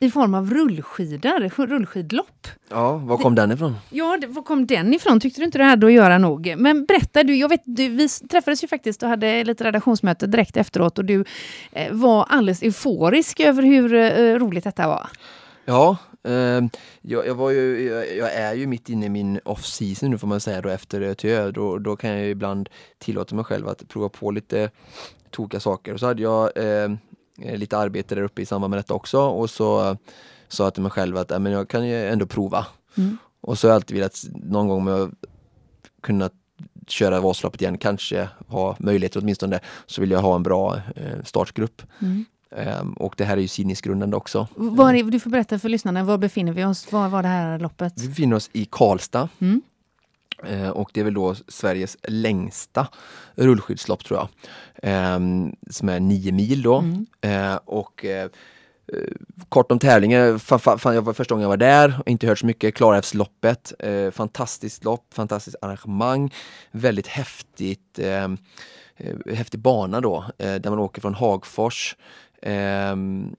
i 0.00 0.10
form 0.10 0.34
av 0.34 0.50
rullskidor, 0.50 1.66
rullskidlopp. 1.66 2.48
Ja, 2.68 2.92
var 2.96 3.16
kom 3.16 3.34
den 3.34 3.52
ifrån? 3.52 3.76
Ja, 3.90 4.18
var 4.28 4.42
kom 4.42 4.66
den 4.66 4.94
ifrån? 4.94 5.20
Tyckte 5.20 5.40
du 5.40 5.44
inte 5.44 5.58
det 5.58 5.64
hade 5.64 5.86
att 5.86 5.92
göra 5.92 6.18
nog? 6.18 6.54
Men 6.58 6.84
berätta, 6.84 7.22
du, 7.22 7.36
jag 7.36 7.48
vet, 7.48 7.62
du, 7.64 7.88
vi 7.88 8.08
träffades 8.08 8.64
ju 8.64 8.68
faktiskt 8.68 9.02
och 9.02 9.08
hade 9.08 9.44
lite 9.44 9.64
redaktionsmöte 9.64 10.26
direkt 10.26 10.56
efteråt 10.56 10.98
och 10.98 11.04
du 11.04 11.24
eh, 11.72 11.92
var 11.92 12.26
alldeles 12.28 12.62
euforisk 12.62 13.40
över 13.40 13.62
hur 13.62 13.94
eh, 13.94 14.34
roligt 14.38 14.64
detta 14.64 14.88
var. 14.88 15.06
Ja, 15.64 15.96
jag, 17.00 17.26
jag, 17.26 17.34
var 17.34 17.50
ju, 17.50 17.88
jag, 17.88 18.16
jag 18.16 18.34
är 18.34 18.54
ju 18.54 18.66
mitt 18.66 18.88
inne 18.88 19.06
i 19.06 19.08
min 19.08 19.40
off-season 19.44 20.10
nu 20.10 20.18
får 20.18 20.28
man 20.28 20.40
säga 20.40 20.60
då 20.60 20.68
efter 20.68 21.00
ÖTÖ. 21.00 21.50
Då, 21.50 21.78
då 21.78 21.96
kan 21.96 22.10
jag 22.10 22.28
ibland 22.28 22.68
tillåta 22.98 23.34
mig 23.34 23.44
själv 23.44 23.68
att 23.68 23.88
prova 23.88 24.08
på 24.08 24.30
lite 24.30 24.70
tokiga 25.30 25.60
saker. 25.60 25.94
Och 25.94 26.00
så 26.00 26.06
hade 26.06 26.22
jag 26.22 26.50
ehm, 26.56 26.98
eh, 27.42 27.56
lite 27.56 27.78
arbete 27.78 28.14
där 28.14 28.22
uppe 28.22 28.42
i 28.42 28.46
samband 28.46 28.70
med 28.70 28.78
detta 28.78 28.94
också 28.94 29.20
och 29.20 29.50
så 29.50 29.88
eh, 29.88 29.96
sa 30.48 30.64
jag 30.64 30.74
till 30.74 30.82
mig 30.82 30.92
själv 30.92 31.16
att 31.16 31.30
äh, 31.30 31.38
men 31.38 31.52
jag 31.52 31.68
kan 31.68 31.88
ju 31.88 32.08
ändå 32.08 32.26
prova. 32.26 32.66
Mm. 32.96 33.16
Och 33.40 33.58
så 33.58 33.66
har 33.66 33.70
jag 33.70 33.76
alltid 33.76 33.96
velat 33.96 34.24
någon 34.34 34.68
gång 34.68 34.84
med 34.84 35.14
kunna 36.02 36.30
köra 36.86 37.20
Vasaloppet 37.20 37.60
igen, 37.60 37.78
kanske 37.78 38.28
ha 38.46 38.76
möjlighet 38.78 39.16
åtminstone, 39.16 39.60
så 39.86 40.00
vill 40.00 40.10
jag 40.10 40.20
ha 40.20 40.34
en 40.34 40.42
bra 40.42 40.76
eh, 40.76 41.22
startgrupp. 41.24 41.82
Mm. 42.02 42.24
Um, 42.56 42.92
och 42.92 43.14
det 43.16 43.24
här 43.24 43.36
är 43.36 43.40
ju 43.40 43.48
sidningsgrundande 43.48 44.16
också. 44.16 44.48
Var 44.54 44.94
är, 44.94 45.02
du 45.02 45.20
får 45.20 45.30
berätta 45.30 45.58
för 45.58 45.68
lyssnarna, 45.68 46.04
var 46.04 46.18
befinner 46.18 46.52
vi 46.52 46.64
oss? 46.64 46.92
Var 46.92 47.08
var 47.08 47.22
det 47.22 47.28
här 47.28 47.58
loppet? 47.58 47.92
Vi 47.96 48.08
befinner 48.08 48.36
oss 48.36 48.50
i 48.52 48.64
Karlstad. 48.70 49.28
Mm. 49.38 49.62
Uh, 50.50 50.68
och 50.68 50.90
det 50.94 51.00
är 51.00 51.04
väl 51.04 51.14
då 51.14 51.34
Sveriges 51.48 51.96
längsta 52.02 52.88
rullskyddslopp 53.34 54.04
tror 54.04 54.20
jag. 54.20 54.28
Um, 55.16 55.56
som 55.70 55.88
är 55.88 56.00
nio 56.00 56.32
mil 56.32 56.62
då. 56.62 56.78
Mm. 56.78 57.06
Och 57.64 58.04
uh, 58.04 58.30
kort 59.48 59.72
om 59.72 59.78
tävlingen, 59.78 60.38
fan, 60.38 60.94
jag 60.94 61.02
var 61.02 61.12
första 61.12 61.34
gången 61.34 61.42
jag 61.42 61.48
var 61.48 61.56
där 61.56 62.00
och 62.00 62.08
inte 62.08 62.26
hört 62.26 62.38
så 62.38 62.46
mycket. 62.46 62.74
Klarälvsloppet, 62.74 63.72
eh, 63.78 64.10
fantastiskt 64.10 64.84
lopp, 64.84 65.14
fantastiskt 65.14 65.56
arrangemang, 65.62 66.34
väldigt 66.70 67.06
häftigt, 67.06 67.98
eh, 67.98 68.28
häftig 69.34 69.60
bana 69.60 70.00
då, 70.00 70.24
eh, 70.38 70.54
där 70.54 70.70
man 70.70 70.78
åker 70.78 71.00
från 71.00 71.14
Hagfors 71.14 71.96
ehm, 72.42 73.32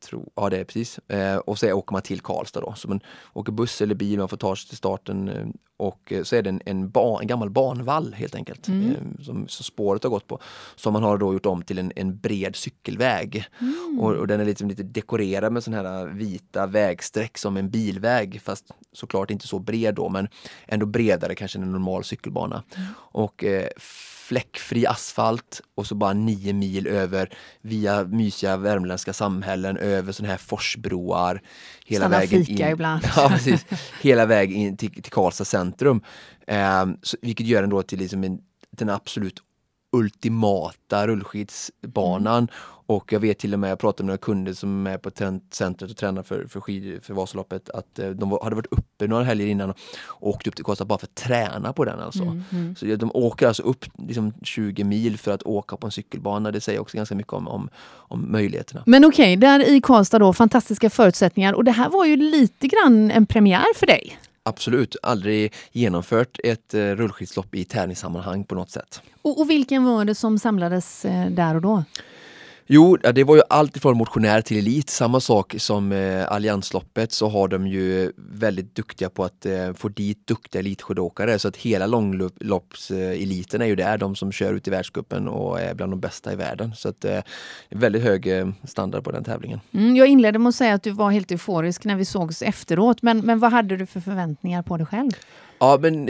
tro, 0.00 0.32
ja 0.34 0.50
det 0.50 0.58
är 0.58 0.64
precis. 0.64 0.98
Eh, 0.98 1.36
och 1.36 1.58
så 1.58 1.72
åker 1.72 1.92
man 1.92 2.02
till 2.02 2.20
Karlstad 2.20 2.60
då. 2.60 2.74
Så 2.76 2.88
man 2.88 3.00
åker 3.32 3.52
buss 3.52 3.80
eller 3.80 3.94
bil, 3.94 4.18
man 4.18 4.28
får 4.28 4.36
ta 4.36 4.56
sig 4.56 4.68
till 4.68 4.76
starten 4.76 5.28
eh, 5.28 5.46
och 5.80 6.12
så 6.22 6.36
är 6.36 6.42
det 6.42 6.48
en, 6.48 6.60
en, 6.66 6.90
ba, 6.90 7.20
en 7.20 7.26
gammal 7.26 7.50
banvall 7.50 8.14
helt 8.14 8.34
enkelt. 8.34 8.68
Mm. 8.68 8.90
Eh, 8.90 9.24
som, 9.24 9.48
som, 9.48 9.64
spåret 9.64 10.02
har 10.02 10.10
gått 10.10 10.26
på. 10.26 10.38
Som 10.76 10.92
man 10.92 11.02
har 11.02 11.18
då 11.18 11.32
gjort 11.32 11.46
om 11.46 11.62
till 11.62 11.78
en, 11.78 11.92
en 11.96 12.18
bred 12.18 12.56
cykelväg. 12.56 13.44
Mm. 13.60 14.00
Och, 14.00 14.14
och, 14.14 14.26
den 14.26 14.40
är 14.40 14.44
liksom 14.44 14.68
lite 14.68 14.82
dekorerad 14.82 15.52
med 15.52 15.64
sådana 15.64 15.88
här 15.88 16.06
vita 16.06 16.66
vägsträck 16.66 17.38
som 17.38 17.56
en 17.56 17.70
bilväg 17.70 18.40
fast 18.42 18.64
såklart 18.92 19.30
inte 19.30 19.46
så 19.46 19.58
bred 19.58 19.94
då 19.94 20.08
men 20.08 20.28
ändå 20.66 20.86
bredare 20.86 21.34
kanske 21.34 21.58
än 21.58 21.62
en 21.62 21.72
normal 21.72 22.04
cykelbana. 22.04 22.62
Mm. 22.76 22.88
Och 22.96 23.44
eh, 23.44 23.68
fläckfri 24.30 24.86
asfalt 24.86 25.60
och 25.74 25.86
så 25.86 25.94
bara 25.94 26.12
nio 26.12 26.52
mil 26.52 26.86
över 26.86 27.30
via 27.60 28.04
mysiga 28.04 28.56
värmländska 28.56 29.12
samhällen, 29.12 29.76
över 29.90 30.12
sådana 30.12 30.32
här 30.32 30.38
forsbroar. 30.38 31.42
Hela 31.86 32.04
Stanna 32.04 32.18
vägen 32.18 32.44
fika 32.44 32.66
in, 32.66 32.72
ibland. 32.72 33.02
Ja, 33.16 33.28
precis, 33.28 33.66
hela 34.00 34.26
vägen 34.26 34.56
in 34.56 34.76
till, 34.76 35.02
till 35.02 35.12
Karlstad 35.12 35.44
centrum. 35.44 36.02
Eh, 36.46 36.86
så, 37.02 37.16
vilket 37.22 37.46
gör 37.46 37.60
den 37.60 37.70
då 37.70 37.82
till 37.82 37.98
liksom 37.98 38.24
en, 38.24 38.38
den 38.70 38.90
absolut 38.90 39.42
ultimata 39.92 41.06
rullskidsbanan. 41.06 42.38
Mm. 42.38 42.48
Och 42.90 43.12
jag 43.12 43.20
vet 43.20 43.38
till 43.38 43.54
och 43.54 43.60
med, 43.60 43.70
jag 43.70 43.78
pratade 43.78 44.04
med 44.04 44.06
några 44.06 44.18
kunder 44.18 44.52
som 44.52 44.86
är 44.86 44.98
på 44.98 45.10
centret 45.50 45.90
och 45.90 45.96
tränar 45.96 46.22
för, 46.22 46.46
för, 46.46 46.60
skid, 46.60 47.00
för 47.02 47.14
Vasaloppet, 47.14 47.70
att 47.70 47.98
eh, 47.98 48.10
de 48.10 48.38
hade 48.42 48.56
varit 48.56 48.72
uppe 48.72 49.06
några 49.06 49.24
helger 49.24 49.46
innan 49.46 49.70
och 49.70 50.28
åkt 50.28 50.46
upp 50.46 50.56
till 50.56 50.64
Karlstad 50.64 50.84
bara 50.84 50.98
för 50.98 51.06
att 51.06 51.14
träna 51.14 51.72
på 51.72 51.84
den 51.84 52.00
alltså. 52.00 52.22
Mm, 52.22 52.44
mm. 52.52 52.76
Så 52.76 52.86
de 52.86 53.10
åker 53.14 53.46
alltså 53.46 53.62
upp 53.62 53.84
liksom 53.98 54.32
20 54.42 54.84
mil 54.84 55.18
för 55.18 55.30
att 55.30 55.42
åka 55.42 55.76
på 55.76 55.86
en 55.86 55.90
cykelbana. 55.90 56.50
Det 56.50 56.60
säger 56.60 56.80
också 56.80 56.96
ganska 56.96 57.14
mycket 57.14 57.32
om, 57.32 57.48
om, 57.48 57.68
om 57.92 58.32
möjligheterna. 58.32 58.82
Men 58.86 59.04
okej, 59.04 59.36
okay, 59.36 59.36
där 59.36 59.68
i 59.68 59.80
Karlstad 59.80 60.18
då, 60.18 60.32
fantastiska 60.32 60.90
förutsättningar 60.90 61.52
och 61.52 61.64
det 61.64 61.72
här 61.72 61.88
var 61.88 62.04
ju 62.04 62.16
lite 62.16 62.68
grann 62.68 63.10
en 63.10 63.26
premiär 63.26 63.74
för 63.76 63.86
dig. 63.86 64.18
Absolut, 64.50 64.96
aldrig 65.02 65.52
genomfört 65.72 66.38
ett 66.44 66.74
eh, 66.74 66.80
rullskidslopp 66.80 67.54
i 67.54 67.64
tävlingssammanhang 67.64 68.44
på 68.44 68.54
något 68.54 68.70
sätt. 68.70 69.02
Och, 69.22 69.40
och 69.40 69.50
vilken 69.50 69.84
var 69.84 70.04
det 70.04 70.14
som 70.14 70.38
samlades 70.38 71.04
eh, 71.04 71.30
där 71.30 71.54
och 71.54 71.62
då? 71.62 71.84
Jo, 72.72 72.96
det 72.96 73.24
var 73.24 73.36
ju 73.36 73.42
allt 73.48 73.76
ifrån 73.76 73.96
motionär 73.96 74.40
till 74.40 74.58
elit. 74.58 74.90
Samma 74.90 75.20
sak 75.20 75.54
som 75.58 75.92
eh, 75.92 76.32
Alliansloppet 76.32 77.12
så 77.12 77.28
har 77.28 77.48
de 77.48 77.66
ju 77.66 78.12
väldigt 78.16 78.74
duktiga 78.74 79.10
på 79.10 79.24
att 79.24 79.46
eh, 79.46 79.72
få 79.72 79.88
dit 79.88 80.26
duktiga 80.26 80.60
elitskidåkare. 80.60 81.38
Så 81.38 81.48
att 81.48 81.56
hela 81.56 81.86
långloppseliten 81.86 83.62
är 83.62 83.66
ju 83.66 83.76
där, 83.76 83.98
de 83.98 84.16
som 84.16 84.32
kör 84.32 84.54
ut 84.54 84.68
i 84.68 84.70
världscupen 84.70 85.28
och 85.28 85.60
är 85.60 85.74
bland 85.74 85.92
de 85.92 86.00
bästa 86.00 86.32
i 86.32 86.36
världen. 86.36 86.74
Så 86.74 86.88
att 86.88 87.04
eh, 87.04 87.20
väldigt 87.70 88.02
hög 88.02 88.26
eh, 88.26 88.48
standard 88.64 89.04
på 89.04 89.10
den 89.10 89.24
tävlingen. 89.24 89.60
Mm, 89.72 89.96
jag 89.96 90.06
inledde 90.06 90.38
med 90.38 90.48
att 90.48 90.54
säga 90.54 90.74
att 90.74 90.82
du 90.82 90.90
var 90.90 91.10
helt 91.10 91.30
euforisk 91.30 91.84
när 91.84 91.96
vi 91.96 92.04
sågs 92.04 92.42
efteråt, 92.42 93.02
men, 93.02 93.18
men 93.18 93.38
vad 93.38 93.52
hade 93.52 93.76
du 93.76 93.86
för 93.86 94.00
förväntningar 94.00 94.62
på 94.62 94.76
dig 94.76 94.86
själv? 94.86 95.12
Ja, 95.60 95.78
men 95.80 96.08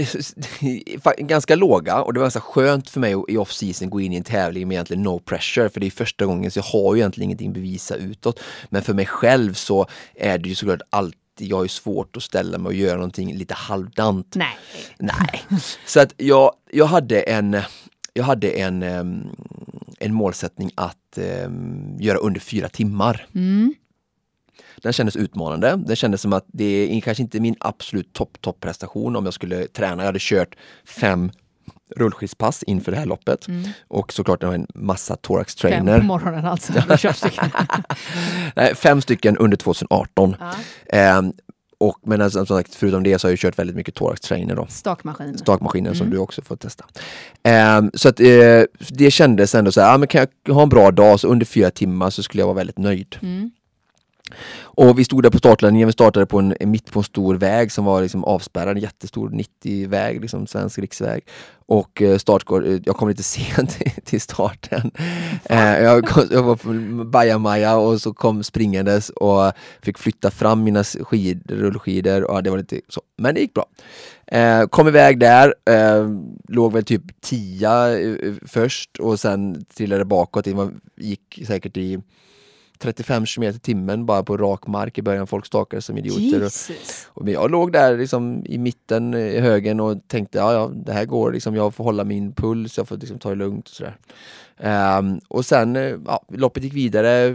ganska 1.18 1.54
låga 1.54 2.02
och 2.02 2.14
det 2.14 2.20
var 2.20 2.24
ganska 2.24 2.40
skönt 2.40 2.90
för 2.90 3.00
mig 3.00 3.10
i 3.28 3.36
off-season 3.36 3.90
gå 3.90 4.00
in 4.00 4.12
i 4.12 4.16
en 4.16 4.24
tävling 4.24 4.68
med 4.68 4.74
egentligen 4.74 5.02
no 5.02 5.18
pressure 5.18 5.68
för 5.68 5.80
det 5.80 5.86
är 5.86 5.90
första 5.90 6.26
gången 6.26 6.50
så 6.50 6.58
jag 6.58 6.64
har 6.64 6.94
ju 6.94 7.00
egentligen 7.00 7.24
ingenting 7.24 7.48
att 7.48 7.54
bevisa 7.54 7.94
utåt. 7.96 8.40
Men 8.68 8.82
för 8.82 8.94
mig 8.94 9.06
själv 9.06 9.54
så 9.54 9.86
är 10.14 10.38
det 10.38 10.48
ju 10.48 10.54
såklart 10.54 10.82
alltid 10.90 11.18
jag 11.36 11.56
har 11.56 11.66
svårt 11.66 12.16
att 12.16 12.22
ställa 12.22 12.58
mig 12.58 12.66
och 12.66 12.74
göra 12.74 12.96
någonting 12.96 13.34
lite 13.34 13.54
halvdant. 13.54 14.34
Nej. 14.36 14.58
Nej. 14.98 15.44
Så 15.86 16.00
att 16.00 16.14
jag, 16.16 16.52
jag 16.70 16.86
hade 16.86 17.20
en, 17.20 17.56
jag 18.12 18.24
hade 18.24 18.50
en, 18.50 18.82
en 19.98 20.14
målsättning 20.14 20.70
att 20.74 21.18
um, 21.44 21.96
göra 21.98 22.18
under 22.18 22.40
fyra 22.40 22.68
timmar. 22.68 23.26
Mm. 23.34 23.74
Den 24.82 24.92
kändes 24.92 25.16
utmanande. 25.16 25.76
Den 25.86 25.96
kändes 25.96 26.20
som 26.20 26.32
att 26.32 26.44
det 26.46 26.64
är 26.96 27.00
kanske 27.00 27.22
inte 27.22 27.40
min 27.40 27.56
absolut 27.60 28.12
topp 28.12 28.40
topp 28.40 28.60
prestation 28.60 29.16
om 29.16 29.24
jag 29.24 29.34
skulle 29.34 29.66
träna. 29.66 30.02
Jag 30.02 30.06
hade 30.06 30.18
kört 30.20 30.56
fem 30.84 31.30
rullskidspass 31.96 32.62
inför 32.62 32.92
det 32.92 32.98
här 32.98 33.06
loppet. 33.06 33.48
Mm. 33.48 33.70
Och 33.88 34.12
såklart 34.12 34.42
en 34.42 34.66
massa 34.74 35.16
thorax 35.16 35.54
trainer. 35.54 35.92
Fem 35.92 36.00
på 36.00 36.06
morgonen 36.06 36.44
alltså? 36.44 36.72
Nej, 38.56 38.74
fem 38.74 39.00
stycken 39.00 39.36
under 39.36 39.56
2018. 39.56 40.36
Ja. 40.40 40.52
Eh, 40.86 41.22
och, 41.78 41.98
men 42.02 42.20
alltså, 42.20 42.46
som 42.46 42.56
sagt, 42.56 42.74
förutom 42.74 43.02
det 43.02 43.18
så 43.18 43.26
har 43.26 43.32
jag 43.32 43.38
kört 43.38 43.58
väldigt 43.58 43.76
mycket 43.76 43.94
thorax 43.94 44.20
trainer. 44.20 44.56
Då. 44.56 44.66
Stakmaskinen. 44.68 45.38
Stakmaskinen 45.38 45.86
mm. 45.86 45.98
som 45.98 46.10
du 46.10 46.18
också 46.18 46.42
får 46.42 46.56
testa. 46.56 46.84
Eh, 47.42 47.82
så 47.94 48.08
att, 48.08 48.20
eh, 48.20 48.62
det 48.88 49.10
kändes 49.10 49.54
ändå 49.54 49.72
så 49.72 49.80
här, 49.80 49.94
ah, 49.94 49.98
men 49.98 50.08
kan 50.08 50.26
jag 50.44 50.54
ha 50.54 50.62
en 50.62 50.68
bra 50.68 50.90
dag 50.90 51.20
så 51.20 51.28
under 51.28 51.46
fyra 51.46 51.70
timmar 51.70 52.10
så 52.10 52.22
skulle 52.22 52.40
jag 52.40 52.46
vara 52.46 52.56
väldigt 52.56 52.78
nöjd. 52.78 53.16
Mm. 53.22 53.50
Och 54.62 54.98
vi 54.98 55.04
stod 55.04 55.22
där 55.22 55.30
på 55.30 55.38
startlinjen, 55.38 55.86
vi 55.86 55.92
startade 55.92 56.26
på 56.26 56.38
en, 56.38 56.54
mitt 56.60 56.92
på 56.92 57.00
en 57.00 57.04
stor 57.04 57.34
väg 57.34 57.72
som 57.72 57.84
var 57.84 58.02
liksom 58.02 58.24
avspärrad, 58.24 58.76
en 58.76 58.82
jättestor 58.82 59.30
90-väg, 59.30 60.20
liksom 60.20 60.46
svensk 60.46 60.78
riksväg. 60.78 61.22
Och 61.66 62.02
eh, 62.02 62.18
startgård, 62.18 62.66
eh, 62.66 62.80
jag 62.84 62.96
kom 62.96 63.08
lite 63.08 63.22
sent 63.36 63.78
till 64.04 64.20
starten. 64.20 64.90
Eh, 65.44 65.82
jag, 65.82 66.08
jag 66.30 66.42
var 66.42 66.56
på 66.56 67.04
bajamaja 67.04 67.76
och 67.76 68.00
så 68.00 68.14
kom 68.14 68.42
springandes 68.42 69.10
och 69.10 69.52
fick 69.82 69.98
flytta 69.98 70.30
fram 70.30 70.64
mina 70.64 70.84
skid, 70.84 71.50
rullskidor. 71.50 72.30
Och 72.30 72.42
det 72.42 72.50
var 72.50 72.58
lite 72.58 72.80
så. 72.88 73.00
Men 73.18 73.34
det 73.34 73.40
gick 73.40 73.54
bra. 73.54 73.66
Eh, 74.26 74.66
kom 74.66 74.88
iväg 74.88 75.18
där, 75.18 75.54
låg 76.48 76.72
väl 76.72 76.84
typ 76.84 77.20
tia 77.20 77.88
först 78.46 78.98
och 78.98 79.20
sen 79.20 79.64
trillade 79.76 80.04
bakåt. 80.04 80.44
Det 80.44 80.70
gick 80.96 81.42
säkert 81.46 81.76
i 81.76 82.00
35 82.82 83.26
km 83.26 83.42
i 83.42 83.58
timmen 83.58 84.06
bara 84.06 84.22
på 84.22 84.36
rak 84.36 84.66
mark 84.66 84.98
i 84.98 85.02
början. 85.02 85.26
Folk 85.26 85.46
stakade 85.46 85.82
som 85.82 85.98
idioter. 85.98 86.44
Och, 86.44 87.22
och 87.22 87.28
jag 87.28 87.50
låg 87.50 87.72
där 87.72 87.98
liksom 87.98 88.42
i 88.46 88.58
mitten 88.58 89.14
i 89.14 89.40
högen 89.40 89.80
och 89.80 90.08
tänkte 90.08 90.38
ja, 90.38 90.52
ja 90.52 90.70
det 90.74 90.92
här 90.92 91.04
går. 91.04 91.32
Liksom, 91.32 91.54
jag 91.54 91.74
får 91.74 91.84
hålla 91.84 92.04
min 92.04 92.32
puls, 92.32 92.78
jag 92.78 92.88
får 92.88 92.96
liksom, 92.96 93.18
ta 93.18 93.28
det 93.28 93.34
lugnt 93.34 93.68
och 93.68 93.74
sådär. 93.74 93.96
Um, 94.62 95.20
och 95.28 95.46
sen, 95.46 95.76
eh, 95.76 95.96
ja, 96.06 96.24
loppet 96.28 96.64
gick 96.64 96.74
vidare. 96.74 97.28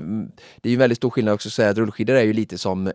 Det 0.62 0.70
är 0.70 0.72
ju 0.72 0.76
väldigt 0.76 0.98
stor 0.98 1.10
skillnad 1.10 1.34
också 1.34 1.50
att 1.50 1.54
säga 1.54 1.70
att 1.70 1.78
rullskidor 1.78 2.16
är 2.16 2.24
ju 2.24 2.34
lite 2.34 2.58
som 2.58 2.92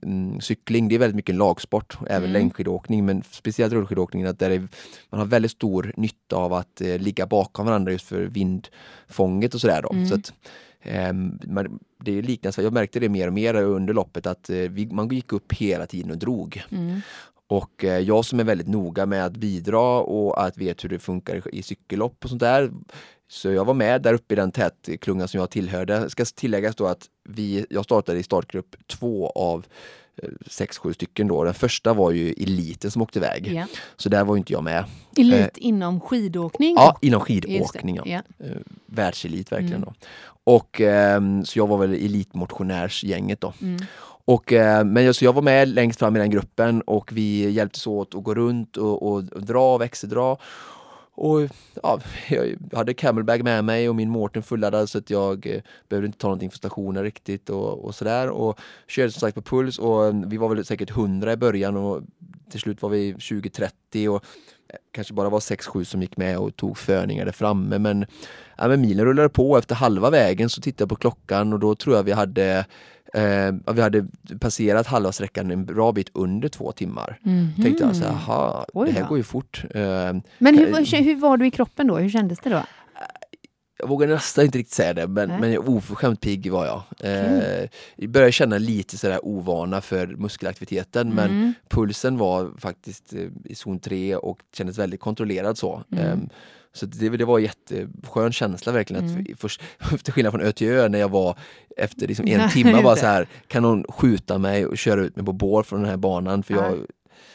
um, 0.00 0.40
cykling. 0.40 0.88
Det 0.88 0.94
är 0.94 0.98
väldigt 0.98 1.16
mycket 1.16 1.34
lagsport, 1.34 1.98
även 2.00 2.22
mm. 2.22 2.32
längdskidåkning, 2.32 3.06
men 3.06 3.22
speciellt 3.30 3.72
rullskidåkningen. 3.72 4.28
Att 4.28 4.38
där 4.38 4.50
är, 4.50 4.68
man 5.10 5.20
har 5.20 5.26
väldigt 5.26 5.50
stor 5.50 5.92
nytta 5.96 6.36
av 6.36 6.52
att 6.52 6.82
uh, 6.84 6.98
ligga 6.98 7.26
bakom 7.26 7.66
varandra 7.66 7.92
just 7.92 8.08
för 8.08 8.20
vindfånget 8.20 9.54
och 9.54 9.60
sådär. 9.60 9.82
Då. 9.82 9.92
Mm. 9.92 10.06
Så 10.06 10.14
att, 10.14 10.32
det 12.04 12.18
är 12.18 12.22
liknande, 12.22 12.62
jag 12.62 12.72
märkte 12.72 13.00
det 13.00 13.08
mer 13.08 13.26
och 13.26 13.32
mer 13.32 13.54
under 13.54 13.94
loppet 13.94 14.26
att 14.26 14.50
vi, 14.50 14.86
man 14.86 15.08
gick 15.08 15.32
upp 15.32 15.52
hela 15.52 15.86
tiden 15.86 16.10
och 16.10 16.18
drog. 16.18 16.62
Mm. 16.70 17.00
Och 17.46 17.84
eh, 17.84 17.98
jag 17.98 18.24
som 18.24 18.40
är 18.40 18.44
väldigt 18.44 18.68
noga 18.68 19.06
med 19.06 19.24
att 19.24 19.36
bidra 19.36 20.00
och 20.00 20.44
att 20.44 20.58
vet 20.58 20.84
hur 20.84 20.88
det 20.88 20.98
funkar 20.98 21.54
i 21.54 21.62
cykellopp 21.62 22.24
och 22.24 22.30
sånt 22.30 22.40
där 22.40 22.70
så 23.28 23.50
jag 23.50 23.64
var 23.64 23.74
med 23.74 24.02
där 24.02 24.14
uppe 24.14 24.34
i 24.34 24.36
den 24.36 24.52
tätklungan 24.52 25.28
som 25.28 25.40
jag 25.40 25.50
tillhörde. 25.50 26.10
Ska 26.10 26.24
tilläggas 26.24 26.76
då 26.76 26.86
att 26.86 27.06
vi, 27.28 27.66
jag 27.70 27.84
startade 27.84 28.18
i 28.18 28.22
startgrupp 28.22 28.76
två 28.86 29.30
av 29.30 29.58
eh, 29.58 29.66
sex, 30.46 30.78
sju 30.78 30.92
stycken 30.92 31.28
då. 31.28 31.44
Den 31.44 31.54
första 31.54 31.92
var 31.92 32.10
ju 32.10 32.32
eliten 32.32 32.90
som 32.90 33.02
åkte 33.02 33.18
iväg. 33.18 33.46
Yeah. 33.48 33.68
Så 33.96 34.08
där 34.08 34.24
var 34.24 34.36
inte 34.36 34.52
jag 34.52 34.64
med. 34.64 34.84
Elit 35.16 35.40
eh, 35.40 35.48
inom 35.54 36.00
skidåkning? 36.00 36.74
Ja, 36.76 36.98
inom 37.00 37.20
skidåkning. 37.20 37.96
Ja. 37.96 38.06
Yeah. 38.06 38.24
Eh, 38.38 38.56
världselit 38.86 39.52
verkligen. 39.52 39.82
Mm. 39.82 39.88
Då. 39.88 40.06
Och 40.44 40.80
eh, 40.80 41.20
så 41.44 41.58
jag 41.58 41.66
var 41.66 41.78
väl 41.78 41.92
elitmotionärsgänget 41.92 43.40
då. 43.40 43.52
Mm. 43.62 43.80
Och, 44.26 44.52
eh, 44.52 44.84
men 44.84 45.04
jag, 45.04 45.14
så 45.14 45.24
jag 45.24 45.32
var 45.32 45.42
med 45.42 45.68
längst 45.68 45.98
fram 45.98 46.16
i 46.16 46.18
den 46.18 46.30
gruppen 46.30 46.82
och 46.82 47.12
vi 47.12 47.50
hjälptes 47.50 47.86
åt 47.86 48.14
att 48.14 48.24
gå 48.24 48.34
runt 48.34 48.76
och, 48.76 49.02
och, 49.02 49.32
och 49.32 49.42
dra 49.42 49.74
och 49.74 49.80
växeldra. 49.80 50.36
Och 51.16 51.40
ja, 51.82 52.00
jag 52.28 52.58
hade 52.78 52.94
camelbag 52.94 53.44
med 53.44 53.64
mig 53.64 53.88
och 53.88 53.94
min 53.94 54.10
Mårten 54.10 54.42
fulladdad 54.42 54.88
så 54.88 54.98
att 54.98 55.10
jag 55.10 55.46
eh, 55.46 55.62
behövde 55.88 56.06
inte 56.06 56.18
ta 56.18 56.26
någonting 56.26 56.50
för 56.50 56.58
stationen 56.58 57.02
riktigt 57.02 57.50
och, 57.50 57.84
och 57.84 57.94
sådär. 57.94 58.28
Och 58.28 58.60
körde 58.88 59.10
som 59.10 59.20
sagt 59.20 59.34
på 59.34 59.42
puls 59.42 59.78
och 59.78 60.06
eh, 60.06 60.14
vi 60.26 60.36
var 60.36 60.48
väl 60.48 60.64
säkert 60.64 60.90
100 60.90 61.32
i 61.32 61.36
början 61.36 61.76
och 61.76 62.02
till 62.50 62.60
slut 62.60 62.82
var 62.82 62.90
vi 62.90 63.14
20-30 63.14 64.08
och 64.08 64.24
eh, 64.68 64.76
kanske 64.90 65.14
bara 65.14 65.28
var 65.28 65.40
6-7 65.40 65.84
som 65.84 66.02
gick 66.02 66.16
med 66.16 66.38
och 66.38 66.56
tog 66.56 66.78
förningar 66.78 67.24
där 67.24 67.32
framme. 67.32 67.78
Men, 67.78 68.06
ja, 68.56 68.68
men 68.68 68.80
milen 68.80 69.04
rullade 69.04 69.28
på. 69.28 69.58
Efter 69.58 69.74
halva 69.74 70.10
vägen 70.10 70.50
så 70.50 70.60
tittade 70.60 70.82
jag 70.82 70.88
på 70.88 70.96
klockan 70.96 71.52
och 71.52 71.58
då 71.58 71.74
tror 71.74 71.96
jag 71.96 72.02
vi 72.02 72.12
hade 72.12 72.66
Eh, 73.14 73.74
vi 73.74 73.80
hade 73.80 74.06
passerat 74.40 74.86
halva 74.86 75.12
sträckan 75.12 75.50
en 75.50 75.64
bra 75.64 75.92
bit 75.92 76.10
under 76.14 76.48
två 76.48 76.72
timmar. 76.72 77.18
Mm 77.24 77.38
-hmm. 77.38 77.62
Tänkte 77.62 77.84
jag 77.84 77.96
så 77.96 78.04
här, 78.04 78.84
det 78.86 78.92
här 78.92 79.08
går 79.08 79.18
ju 79.18 79.24
fort. 79.24 79.64
Eh, 79.70 79.82
men 80.38 80.58
hur, 80.58 81.02
hur 81.02 81.16
var 81.16 81.36
du 81.36 81.46
i 81.46 81.50
kroppen 81.50 81.86
då? 81.86 81.96
Hur 81.96 82.10
kändes 82.10 82.38
det 82.40 82.50
då? 82.50 82.62
Jag 83.78 83.88
vågar 83.88 84.08
nästan 84.08 84.44
inte 84.44 84.58
riktigt 84.58 84.74
säga 84.74 84.94
det, 84.94 85.06
men, 85.06 85.28
men 85.40 85.58
oförskämt 85.58 86.20
pigg 86.20 86.52
var 86.52 86.66
jag. 86.66 86.82
Eh, 87.00 87.68
jag 87.96 88.10
började 88.10 88.32
känna 88.32 88.58
lite 88.58 88.98
sådär 88.98 89.20
ovana 89.22 89.80
för 89.80 90.06
muskelaktiviteten, 90.06 91.12
mm. 91.12 91.14
men 91.14 91.54
pulsen 91.68 92.18
var 92.18 92.50
faktiskt 92.58 93.14
eh, 93.14 93.28
i 93.44 93.54
zon 93.54 93.78
3 93.78 94.16
och 94.16 94.38
kändes 94.52 94.78
väldigt 94.78 95.00
kontrollerad 95.00 95.58
så. 95.58 95.82
Mm. 95.92 96.04
Eh, 96.04 96.18
så 96.74 96.86
det, 96.86 97.08
det 97.08 97.24
var 97.24 97.38
en 97.38 97.44
jätteskön 97.44 98.32
känsla 98.32 98.72
verkligen. 98.72 99.08
Mm. 99.08 99.26
Att 99.32 99.40
först, 99.40 99.62
till 100.02 100.12
skillnad 100.12 100.32
från 100.32 100.42
Ö 100.42 100.52
till 100.52 100.68
Ö 100.68 100.88
när 100.88 100.98
jag 100.98 101.08
var 101.08 101.38
efter 101.76 102.08
liksom 102.08 102.26
en 102.28 102.50
timme 102.50 102.82
bara 102.82 102.96
så 102.96 103.06
här, 103.06 103.28
kan 103.48 103.62
någon 103.62 103.84
skjuta 103.88 104.38
mig 104.38 104.66
och 104.66 104.78
köra 104.78 105.00
ut 105.00 105.16
mig 105.16 105.24
på 105.24 105.32
bår 105.32 105.62
från 105.62 105.80
den 105.80 105.90
här 105.90 105.96
banan? 105.96 106.42
För 106.42 106.54
jag, 106.54 106.78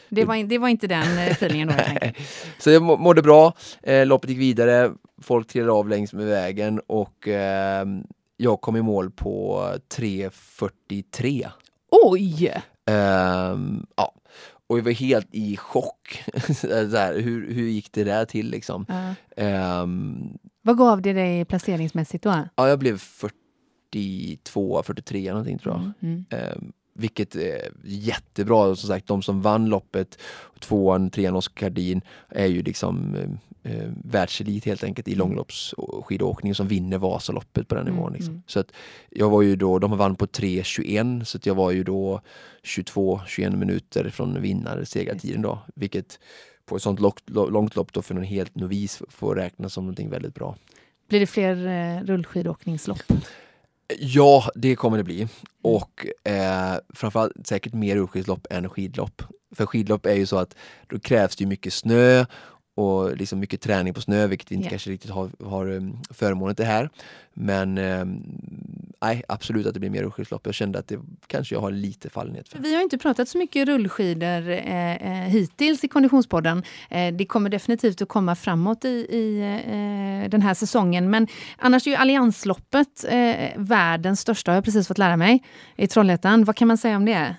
det 0.10 0.26
var, 0.26 0.44
det 0.44 0.58
var 0.58 0.68
inte 0.68 0.88
den 0.88 1.18
eh, 1.18 1.32
feelingen 1.32 1.68
då? 1.68 1.74
Jag 2.02 2.16
så 2.60 2.70
jag 2.70 2.82
mådde 2.84 3.22
bra, 3.22 3.54
eh, 3.84 4.06
loppet 4.06 4.30
gick 4.30 4.40
vidare, 4.40 4.92
folk 5.22 5.48
trillade 5.48 5.74
av 5.74 5.90
längs 5.90 6.14
med 6.14 6.26
vägen 6.26 6.82
och 6.88 7.28
eh, 7.28 7.86
jag 8.38 8.62
kom 8.62 8.76
i 8.76 8.82
mål 8.82 9.12
på 9.12 9.64
3.43. 9.98 11.48
Oj! 11.92 12.48
Eh, 12.90 13.58
ja, 13.96 14.14
och 14.70 14.78
jag 14.78 14.84
var 14.84 14.92
helt 14.92 15.28
i 15.32 15.58
chock. 15.58 16.24
här, 16.94 17.20
hur, 17.20 17.54
hur 17.54 17.70
gick 17.70 17.92
det 17.92 18.04
där 18.04 18.26
till 18.26 18.50
liksom? 18.50 18.86
Uh. 18.90 19.82
Um, 19.82 20.38
Vad 20.62 20.78
gav 20.78 21.02
det 21.02 21.14
dig 21.14 21.46
placeringsmässigt 21.46 22.24
då? 22.24 22.48
Ja, 22.56 22.70
jag 22.70 22.80
blev 22.80 22.98
42, 22.98 24.84
43 24.84 25.30
någonting 25.30 25.60
tror 25.60 25.76
jag. 25.76 26.10
Mm. 26.10 26.26
Um, 26.56 26.72
vilket 26.94 27.36
är 27.36 27.72
jättebra. 27.84 28.76
Som 28.76 28.88
sagt, 28.88 29.08
de 29.08 29.22
som 29.22 29.42
vann 29.42 29.66
loppet, 29.66 30.22
tvåan, 30.60 31.10
trean 31.10 31.36
Oskar 31.36 31.60
Kardin, 31.60 32.02
är 32.30 32.46
ju 32.46 32.64
liksom 32.64 33.16
eh, 33.64 33.92
världselit 34.04 34.66
helt 34.66 34.84
enkelt 34.84 35.08
i 35.08 35.14
mm. 35.14 35.20
långloppsskidåkning 35.20 36.56
som 36.56 36.68
vinner 36.68 36.98
Vasaloppet 36.98 37.68
på 37.68 37.76
den 37.76 37.88
mm, 37.88 37.96
nivån. 37.96 38.14
Liksom. 38.14 38.34
Mm. 38.34 38.44
Så 38.48 38.60
att 38.60 38.72
jag 39.10 39.30
var 39.30 39.42
ju 39.42 39.56
då, 39.56 39.80
de 39.80 39.98
vann 39.98 40.16
på 40.16 40.26
3.21 40.26 41.24
så 41.24 41.38
att 41.38 41.46
jag 41.46 41.56
var 41.56 41.72
ju 41.72 41.84
då 41.84 42.22
22-21 42.64 43.56
minuter 43.56 44.10
från 44.10 44.42
vinnare 44.42 44.86
segertiden 44.86 45.42
då. 45.42 45.60
Vilket 45.76 46.20
på 46.66 46.76
ett 46.76 46.82
sånt 46.82 47.00
långt, 47.00 47.30
långt 47.30 47.76
lopp 47.76 47.94
då 47.94 48.02
för 48.02 48.16
en 48.16 48.24
helt 48.24 48.56
novis 48.56 49.02
får 49.10 49.36
räknas 49.36 49.74
som 49.74 49.84
någonting 49.84 50.10
väldigt 50.10 50.36
bra. 50.36 50.56
Blir 51.10 51.20
det 51.20 51.28
fler 51.28 51.68
eh, 51.68 52.04
rullskidåkningslopp? 52.04 53.02
Ja, 54.00 54.52
det 54.56 54.76
kommer 54.76 54.98
det 54.98 55.04
bli. 55.04 55.28
Och 55.62 56.08
eh, 56.24 56.76
framförallt 56.94 57.48
säkert 57.48 57.74
mer 57.74 57.96
rullskidslopp 57.96 58.48
än 58.50 58.70
skidlopp. 58.70 59.22
För 59.56 59.66
skidlopp 59.66 60.06
är 60.06 60.14
ju 60.14 60.26
så 60.26 60.38
att 60.38 60.56
då 60.88 61.00
krävs 61.00 61.36
det 61.36 61.46
mycket 61.46 61.74
snö 61.74 62.26
och 62.80 63.18
liksom 63.18 63.40
mycket 63.40 63.62
träning 63.62 63.94
på 63.94 64.02
snö, 64.02 64.28
vilket 64.28 64.52
vi 64.52 64.56
inte 64.56 64.66
yeah. 64.66 64.70
kanske 64.70 64.90
riktigt 64.90 65.12
har, 65.12 65.30
har 65.46 65.70
um, 65.70 65.98
förmånen 66.10 66.56
till 66.56 66.66
här. 66.66 66.90
Men 67.34 67.78
um, 67.78 68.24
nej, 69.02 69.24
absolut 69.28 69.68
att 69.68 69.74
det 69.74 69.80
blir 69.80 69.90
mer 69.90 70.04
rullskidslopp. 70.04 70.46
Jag 70.46 70.56
kände 70.56 70.80
att 70.80 70.88
det 70.88 71.00
kanske 71.28 71.56
jag 71.56 71.62
har 71.62 71.72
lite 71.72 72.10
fallenhet 72.10 72.50
för. 72.50 72.60
Vi 72.60 72.76
har 72.76 72.82
inte 72.82 72.98
pratat 72.98 73.30
så 73.30 73.38
mycket 73.38 73.68
rullskidor 73.68 74.50
eh, 74.50 74.96
eh, 74.96 75.30
hittills 75.30 75.84
i 75.84 75.88
Konditionspodden. 75.88 76.64
Eh, 76.90 77.14
det 77.14 77.26
kommer 77.26 77.50
definitivt 77.50 78.02
att 78.02 78.10
komma 78.10 78.36
framåt 78.36 78.86
i, 78.86 78.90
i 78.90 79.40
eh, 79.66 80.30
den 80.30 80.42
här 80.42 80.54
säsongen. 80.54 81.10
Men 81.10 81.28
annars 81.58 81.88
är 81.88 81.92
ju 81.92 81.98
Alliansloppet 81.98 83.06
eh, 83.10 83.50
världens 83.58 84.20
största, 84.20 84.52
har 84.52 84.56
jag 84.56 84.66
precis 84.66 84.88
fått 84.88 84.98
lära 84.98 85.18
mig, 85.18 85.44
i 85.76 85.88
Trollhättan. 85.88 86.44
Vad 86.44 86.56
kan 86.56 86.68
man 86.68 86.78
säga 86.78 86.98
om 86.98 87.06
det? 87.06 87.36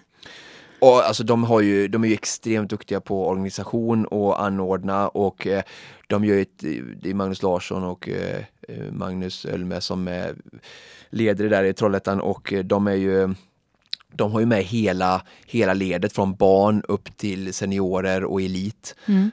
Och 0.80 1.06
alltså 1.06 1.24
de, 1.24 1.44
har 1.44 1.60
ju, 1.60 1.88
de 1.88 2.04
är 2.04 2.08
ju 2.08 2.14
extremt 2.14 2.70
duktiga 2.70 3.00
på 3.00 3.28
organisation 3.28 4.04
och 4.04 4.42
anordna 4.42 5.08
och 5.08 5.46
eh, 5.46 5.62
de 6.06 6.24
gör 6.24 6.38
ett, 6.38 6.58
det 7.02 7.10
är 7.10 7.14
Magnus 7.14 7.42
Larsson 7.42 7.84
och 7.84 8.08
eh, 8.08 8.44
eh 8.68 8.92
Magnus 8.92 9.44
Ölme 9.44 9.80
som 9.80 10.08
är 10.08 10.34
ledare 11.10 11.48
där 11.48 11.64
i 11.64 11.72
Trollhättan 11.72 12.20
och 12.20 12.52
eh, 12.52 12.64
de 12.64 12.86
är 12.86 12.94
ju 12.94 13.34
de 14.12 14.32
har 14.32 14.40
ju 14.40 14.46
med 14.46 14.64
hela, 14.64 15.22
hela 15.46 15.74
ledet 15.74 16.12
från 16.12 16.34
barn 16.34 16.82
upp 16.88 17.16
till 17.16 17.54
seniorer 17.54 18.24
och 18.24 18.42
elit. 18.42 18.96
Mm. 19.06 19.30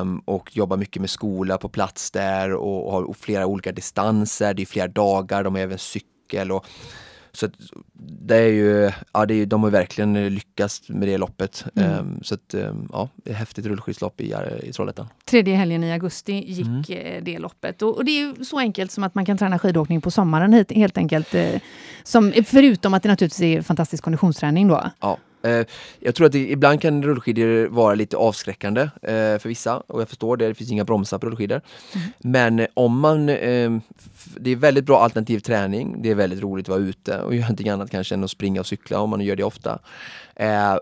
Um, 0.00 0.18
och 0.18 0.56
jobbar 0.56 0.76
mycket 0.76 1.00
med 1.00 1.10
skola 1.10 1.58
på 1.58 1.68
plats 1.68 2.10
där 2.10 2.52
och, 2.52 2.86
och 2.86 2.92
har 2.92 3.12
flera 3.12 3.46
olika 3.46 3.72
distanser, 3.72 4.54
det 4.54 4.62
är 4.62 4.66
flera 4.66 4.88
dagar, 4.88 5.44
de 5.44 5.54
har 5.54 5.62
även 5.62 5.78
cykel 5.78 6.52
och 6.52 6.66
så 7.36 7.48
det 7.94 8.36
är 8.36 8.48
ju, 8.48 8.90
ja, 9.12 9.26
det 9.26 9.34
är, 9.34 9.46
de 9.46 9.62
har 9.62 9.70
verkligen 9.70 10.28
lyckats 10.34 10.88
med 10.88 11.08
det 11.08 11.18
loppet. 11.18 11.64
Mm. 11.74 11.98
Um, 11.98 12.20
så 12.22 12.34
att, 12.34 12.54
um, 12.54 12.88
ja, 12.92 13.08
det 13.16 13.30
är 13.30 13.34
häftigt 13.34 13.66
rullskidslopp 13.66 14.20
i, 14.20 14.34
i 14.62 14.72
Trollhättan. 14.72 15.06
Tredje 15.24 15.56
helgen 15.56 15.84
i 15.84 15.92
augusti 15.92 16.32
gick 16.32 16.66
mm. 16.66 16.84
Eh, 16.88 17.22
det 17.22 17.38
loppet. 17.38 17.82
Och, 17.82 17.96
och, 17.96 18.04
det 18.04 18.10
är 18.10 18.44
så 18.44 18.58
enkelt 18.58 18.92
som 18.92 19.04
att 19.04 19.14
man 19.14 19.24
kan 19.24 19.38
träna 19.38 19.58
skidåkning 19.58 20.00
på 20.00 20.10
sommaren 20.10 20.64
helt 20.68 20.98
enkelt. 20.98 21.34
Eh, 21.34 21.60
som, 22.02 22.32
förutom 22.46 22.94
att 22.94 23.02
det 23.02 23.08
naturligtvis 23.08 23.58
är 23.58 23.62
fantastisk 23.62 24.04
konditionsträning 24.04 24.68
då. 24.68 24.90
Ja. 25.00 25.18
Eh, 25.44 25.66
jag 26.00 26.14
tror 26.14 26.26
att 26.26 26.32
det, 26.32 26.50
ibland 26.50 26.80
kan 26.80 27.02
rullskidor 27.02 27.66
vara 27.66 27.94
lite 27.94 28.16
avskräckande 28.16 28.80
eh, 28.82 29.38
för 29.38 29.48
vissa 29.48 29.76
och 29.76 30.00
jag 30.00 30.08
förstår 30.08 30.36
det, 30.36 30.48
det 30.48 30.54
finns 30.54 30.70
inga 30.70 30.84
bromsar 30.84 31.18
på 31.18 31.26
rullskidor. 31.26 31.60
Mm. 31.94 32.08
Men 32.18 32.66
om 32.74 33.00
man, 33.00 33.28
eh, 33.28 33.70
det 34.36 34.50
är 34.50 34.56
väldigt 34.56 34.84
bra 34.84 35.00
alternativ 35.00 35.38
träning, 35.38 36.02
det 36.02 36.10
är 36.10 36.14
väldigt 36.14 36.42
roligt 36.42 36.64
att 36.64 36.68
vara 36.68 36.80
ute 36.80 37.20
och 37.20 37.34
göra 37.34 37.44
någonting 37.44 37.68
annat 37.68 37.90
kanske 37.90 38.14
än 38.14 38.24
att 38.24 38.30
springa 38.30 38.60
och 38.60 38.66
cykla 38.66 39.00
om 39.00 39.10
man 39.10 39.20
gör 39.20 39.36
det 39.36 39.44
ofta. 39.44 39.78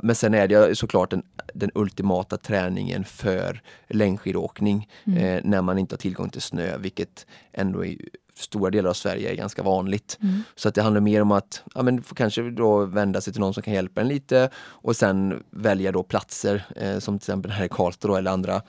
Men 0.02 0.14
sen 0.14 0.34
är 0.34 0.48
det 0.48 0.78
såklart 0.78 1.10
den, 1.10 1.22
den 1.54 1.70
ultimata 1.74 2.36
träningen 2.36 3.04
för 3.04 3.62
längdskidåkning 3.88 4.88
mm. 5.06 5.40
när 5.44 5.62
man 5.62 5.78
inte 5.78 5.92
har 5.92 5.98
tillgång 5.98 6.30
till 6.30 6.42
snö, 6.42 6.78
vilket 6.78 7.26
ändå 7.52 7.84
är 7.84 7.96
stora 8.34 8.70
delar 8.70 8.90
av 8.90 8.94
Sverige 8.94 9.30
är 9.30 9.34
ganska 9.34 9.62
vanligt. 9.62 10.18
Mm. 10.22 10.42
Så 10.54 10.68
att 10.68 10.74
det 10.74 10.82
handlar 10.82 11.00
mer 11.00 11.22
om 11.22 11.32
att 11.32 11.62
ja, 11.74 11.82
men 11.82 12.02
kanske 12.02 12.50
då 12.50 12.84
vända 12.84 13.20
sig 13.20 13.32
till 13.32 13.40
någon 13.40 13.54
som 13.54 13.62
kan 13.62 13.74
hjälpa 13.74 14.00
en 14.00 14.08
lite 14.08 14.50
och 14.56 14.96
sen 14.96 15.42
välja 15.50 15.92
då 15.92 16.02
platser 16.02 16.64
eh, 16.76 16.98
som 16.98 17.18
till 17.18 17.24
exempel 17.24 17.50
här 17.50 17.64
i 17.64 17.68
Karlstad 17.68 18.18
eller 18.18 18.30
andra. 18.30 18.62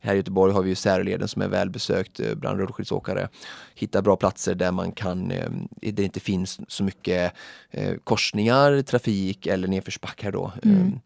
Här 0.00 0.14
i 0.14 0.16
Göteborg 0.16 0.52
har 0.52 0.62
vi 0.62 0.68
ju 0.68 0.74
Särleden 0.74 1.28
som 1.28 1.42
är 1.42 1.48
välbesökt 1.48 2.20
eh, 2.20 2.34
bland 2.34 2.58
rullskidsåkare. 2.58 3.28
Hitta 3.74 4.02
bra 4.02 4.16
platser 4.16 4.54
där 4.54 4.72
man 4.72 4.92
kan, 4.92 5.30
eh, 5.30 5.50
där 5.70 5.92
det 5.92 6.02
inte 6.02 6.20
finns 6.20 6.60
så 6.68 6.84
mycket 6.84 7.32
eh, 7.70 7.94
korsningar, 8.04 8.82
trafik 8.82 9.46
eller 9.46 9.68
nedförsbackar 9.68 10.32
då. 10.32 10.52
Mm 10.62 10.76
ehm, 10.76 11.00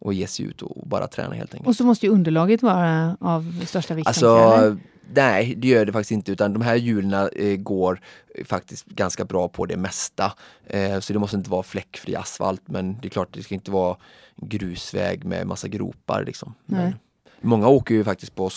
och 0.00 0.14
ge 0.14 0.26
sig 0.26 0.44
ut 0.44 0.62
och 0.62 0.88
bara 0.88 1.06
träna 1.06 1.34
helt 1.34 1.54
enkelt. 1.54 1.68
Och 1.68 1.76
så 1.76 1.84
måste 1.84 2.06
ju 2.06 2.12
underlaget 2.12 2.62
vara 2.62 3.16
av 3.20 3.64
största 3.66 3.94
vikt. 3.94 4.08
Alltså, 4.08 4.76
Nej, 5.14 5.54
det 5.56 5.68
gör 5.68 5.86
det 5.86 5.92
faktiskt 5.92 6.10
inte 6.10 6.32
utan 6.32 6.52
de 6.52 6.62
här 6.62 6.76
hjulen 6.76 7.28
eh, 7.36 7.56
går 7.56 8.00
faktiskt 8.44 8.86
ganska 8.86 9.24
bra 9.24 9.48
på 9.48 9.66
det 9.66 9.76
mesta. 9.76 10.32
Eh, 10.66 11.00
så 11.00 11.12
det 11.12 11.18
måste 11.18 11.36
inte 11.36 11.50
vara 11.50 11.62
fläckfri 11.62 12.16
asfalt 12.16 12.62
men 12.64 13.00
det 13.00 13.08
är 13.08 13.10
klart 13.10 13.28
det 13.32 13.42
ska 13.42 13.54
inte 13.54 13.70
vara 13.70 13.96
grusväg 14.36 15.24
med 15.24 15.46
massa 15.46 15.68
gropar. 15.68 16.24
Liksom. 16.24 16.54
Men, 16.66 16.94
Många 17.40 17.68
åker 17.68 17.94
ju 17.94 18.04
faktiskt 18.04 18.34
på 18.34 18.50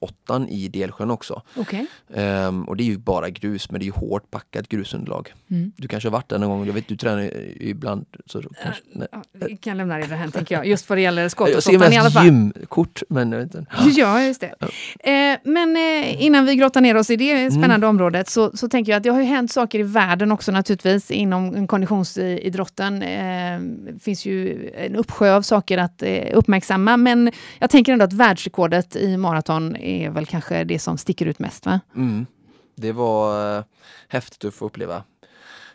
8 0.00 0.46
i 0.48 0.68
Delsjön 0.68 1.10
också. 1.10 1.42
Okay. 1.56 1.86
Um, 2.08 2.68
och 2.68 2.76
det 2.76 2.82
är 2.82 2.84
ju 2.84 2.98
bara 2.98 3.30
grus 3.30 3.70
men 3.70 3.80
det 3.80 3.84
är 3.84 3.86
ju 3.86 3.92
hårt 3.92 4.30
packat 4.30 4.68
grusunderlag. 4.68 5.34
Mm. 5.50 5.72
Du 5.76 5.88
kanske 5.88 6.08
har 6.08 6.12
varit 6.12 6.28
där 6.28 6.38
någon 6.38 6.48
gång, 6.48 6.66
jag 6.66 6.74
vet 6.74 6.88
du 6.88 6.96
tränar 6.96 7.30
ibland. 7.62 8.06
Så 8.26 8.42
kanske. 8.62 8.82
Jag 9.38 9.60
kan 9.60 9.76
lämna 9.76 9.98
det 9.98 10.06
därhän 10.06 10.32
tänker 10.32 10.54
jag, 10.54 10.66
just 10.66 10.88
vad 10.88 10.98
det 10.98 11.02
gäller 11.02 11.26
8 11.26 11.48
i 11.72 11.96
alla 11.96 12.10
fall. 12.10 12.24
gymkort 12.24 13.02
men 13.08 13.32
jag 13.32 13.38
vet 13.38 13.54
inte. 13.54 13.72
Ja, 13.96 14.22
just 14.22 14.40
det. 14.40 14.54
Ja. 14.58 14.66
Eh, 15.12 15.38
men 15.44 15.76
eh, 15.76 16.22
innan 16.22 16.46
vi 16.46 16.56
grottar 16.56 16.80
ner 16.80 16.96
oss 16.96 17.10
i 17.10 17.16
det 17.16 17.32
mm. 17.32 17.50
spännande 17.50 17.86
mm. 17.86 17.88
området 17.88 18.28
så, 18.28 18.56
så 18.56 18.68
tänker 18.68 18.92
jag 18.92 18.96
att 18.96 19.02
det 19.02 19.10
har 19.10 19.20
ju 19.20 19.26
hänt 19.26 19.52
saker 19.52 19.78
i 19.78 19.82
världen 19.82 20.32
också 20.32 20.52
naturligtvis 20.52 21.10
inom 21.10 21.66
konditionsidrotten. 21.66 23.02
Eh, 23.02 23.60
det 23.60 24.02
finns 24.02 24.26
ju 24.26 24.70
en 24.76 24.96
uppsjö 24.96 25.34
av 25.34 25.42
saker 25.42 25.78
att 25.78 26.02
eh, 26.02 26.24
uppmärksamma 26.32 26.96
men 26.96 27.32
jag 27.58 27.70
tänker 27.70 27.92
ändå 27.92 28.04
att 28.04 28.12
världsrekordet 28.28 28.96
i 28.96 29.16
maraton 29.16 29.76
är 29.76 30.10
väl 30.10 30.26
kanske 30.26 30.64
det 30.64 30.78
som 30.78 30.98
sticker 30.98 31.26
ut 31.26 31.38
mest 31.38 31.66
va? 31.66 31.80
Mm. 31.96 32.26
Det 32.76 32.92
var 32.92 33.58
äh, 33.58 33.64
häftigt 34.08 34.44
att 34.44 34.54
få 34.54 34.66
uppleva. 34.66 35.04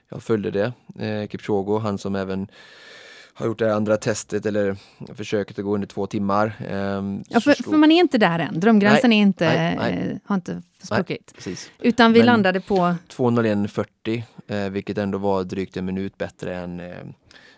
Jag 0.09 0.23
följde 0.23 0.51
det. 0.51 0.73
Eh, 1.05 1.29
Kipchoge, 1.29 1.79
han 1.79 1.97
som 1.97 2.15
även 2.15 2.47
har 3.33 3.45
gjort 3.45 3.59
det 3.59 3.75
andra 3.75 3.97
testet 3.97 4.45
eller 4.45 4.75
försöket 5.13 5.59
att 5.59 5.65
gå 5.65 5.73
under 5.73 5.87
två 5.87 6.07
timmar. 6.07 6.53
Ehm, 6.69 7.23
ja, 7.29 7.39
för, 7.39 7.63
för, 7.63 7.77
man 7.77 7.91
är 7.91 7.99
inte 7.99 8.17
där 8.17 8.39
än, 8.39 8.59
drömgränsen 8.59 9.09
nej, 9.09 9.19
är 9.19 9.21
inte, 9.21 9.45
nej, 9.45 9.75
nej. 9.75 10.19
har 10.25 10.35
inte 10.35 10.61
spruckit. 10.83 11.33
Utan 11.79 12.13
vi 12.13 12.19
Men 12.19 12.25
landade 12.25 12.61
på? 12.61 12.75
2.01.40 12.75 14.23
eh, 14.47 14.69
vilket 14.69 14.97
ändå 14.97 15.17
var 15.17 15.43
drygt 15.43 15.77
en 15.77 15.85
minut 15.85 16.17
bättre 16.17 16.55
än 16.55 16.79
eh, 16.79 16.93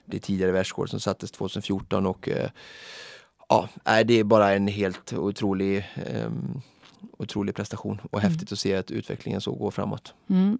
det 0.05 0.19
tidigare 0.19 0.51
världsrekord 0.51 0.89
som 0.89 0.99
sattes 0.99 1.31
2014 1.31 2.05
och 2.05 2.29
eh, 2.29 2.49
ja, 3.49 3.69
det 4.03 4.13
är 4.13 4.23
bara 4.23 4.53
en 4.53 4.67
helt 4.67 5.13
otrolig 5.13 5.77
eh, 5.95 6.29
otrolig 7.17 7.55
prestation 7.55 8.01
och 8.11 8.19
mm. 8.19 8.31
häftigt 8.31 8.51
att 8.51 8.59
se 8.59 8.75
att 8.75 8.91
utvecklingen 8.91 9.41
så 9.41 9.51
går 9.51 9.71
framåt. 9.71 10.13
Mm. 10.29 10.57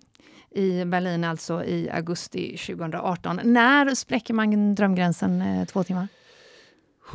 I 0.51 0.85
Berlin 0.85 1.23
alltså 1.23 1.63
i 1.63 1.89
augusti 1.89 2.57
2018. 2.57 3.39
När 3.43 3.95
spräcker 3.95 4.33
man 4.33 4.75
drömgränsen 4.75 5.41
eh, 5.41 5.65
två 5.65 5.83
timmar? 5.83 6.07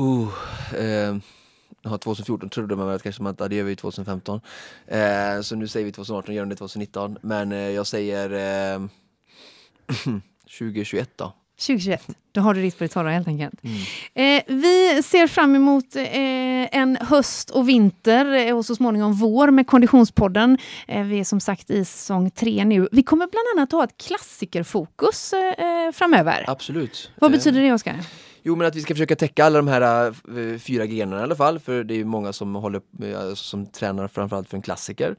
Uh, 0.01 0.29
eh, 0.77 1.99
2014 1.99 2.49
trodde 2.51 2.77
man 2.77 2.87
väl 2.87 2.97
att 2.97 3.03
kanske 3.03 3.23
man 3.23 3.37
att 3.39 3.51
det 3.51 3.57
gör 3.57 3.65
vi 3.65 3.77
2015. 3.77 4.41
Eh, 4.87 5.41
så 5.43 5.57
nu 5.57 5.69
säger 5.69 5.87
vi 5.87 5.93
2018 5.93 6.29
och 6.29 6.35
gör 6.35 6.47
det 6.47 6.57
2019. 6.57 7.19
Men 7.23 7.53
eh, 7.53 7.59
jag 7.59 7.87
säger 7.87 8.79
2021 10.59 11.11
då. 11.17 11.33
2021. 11.61 12.03
Då 12.33 12.41
har 12.41 12.55
du 12.55 12.63
ditt 12.63 12.79
på 12.79 12.85
det 12.85 12.89
torra 12.89 13.11
helt 13.11 13.29
enkelt. 13.29 13.55
Mm. 13.65 13.77
Eh, 14.15 14.43
vi 14.47 15.03
ser 15.03 15.27
fram 15.27 15.57
emot 15.57 15.97
eh, 15.97 16.05
en 16.77 16.97
höst 17.01 17.51
och 17.51 17.69
vinter 17.69 18.49
eh, 18.49 18.57
och 18.57 18.67
så 18.67 18.75
småningom 18.75 19.13
vår 19.13 19.51
med 19.51 19.67
Konditionspodden. 19.67 20.59
Eh, 20.89 21.05
vi 21.05 21.21
är 21.21 21.25
som 21.25 21.41
sagt 21.41 21.71
i 21.71 21.85
säsong 21.85 22.31
tre 22.31 22.65
nu. 22.65 22.89
Vi 22.93 23.03
kommer 23.03 23.27
bland 23.27 23.45
annat 23.57 23.73
ha 23.73 23.85
ett 23.85 23.97
klassikerfokus 23.97 25.33
eh, 25.33 25.93
framöver. 25.93 26.45
Absolut. 26.47 27.11
Vad 27.21 27.33
betyder 27.33 27.61
det 27.61 27.73
Oskar? 27.73 27.97
Jo 28.43 28.57
men 28.57 28.67
att 28.67 28.77
vi 28.77 28.83
ska 28.83 28.95
försöka 28.95 29.17
täcka 29.17 29.45
alla 29.45 29.57
de 29.57 29.69
här 29.69 30.15
uh, 30.29 30.59
fyra 30.59 30.87
grenarna 30.87 31.21
i 31.21 31.23
alla 31.23 31.37
fall 31.37 31.59
för 31.59 31.85
det 31.85 32.01
är 32.01 32.05
många 32.05 32.33
som 32.33 32.55
håller 32.55 32.81
uh, 33.03 33.35
som 33.35 33.67
tränar 33.67 34.09
framförallt 34.09 34.49
för 34.49 34.57
en 34.57 34.63
klassiker. 34.63 35.17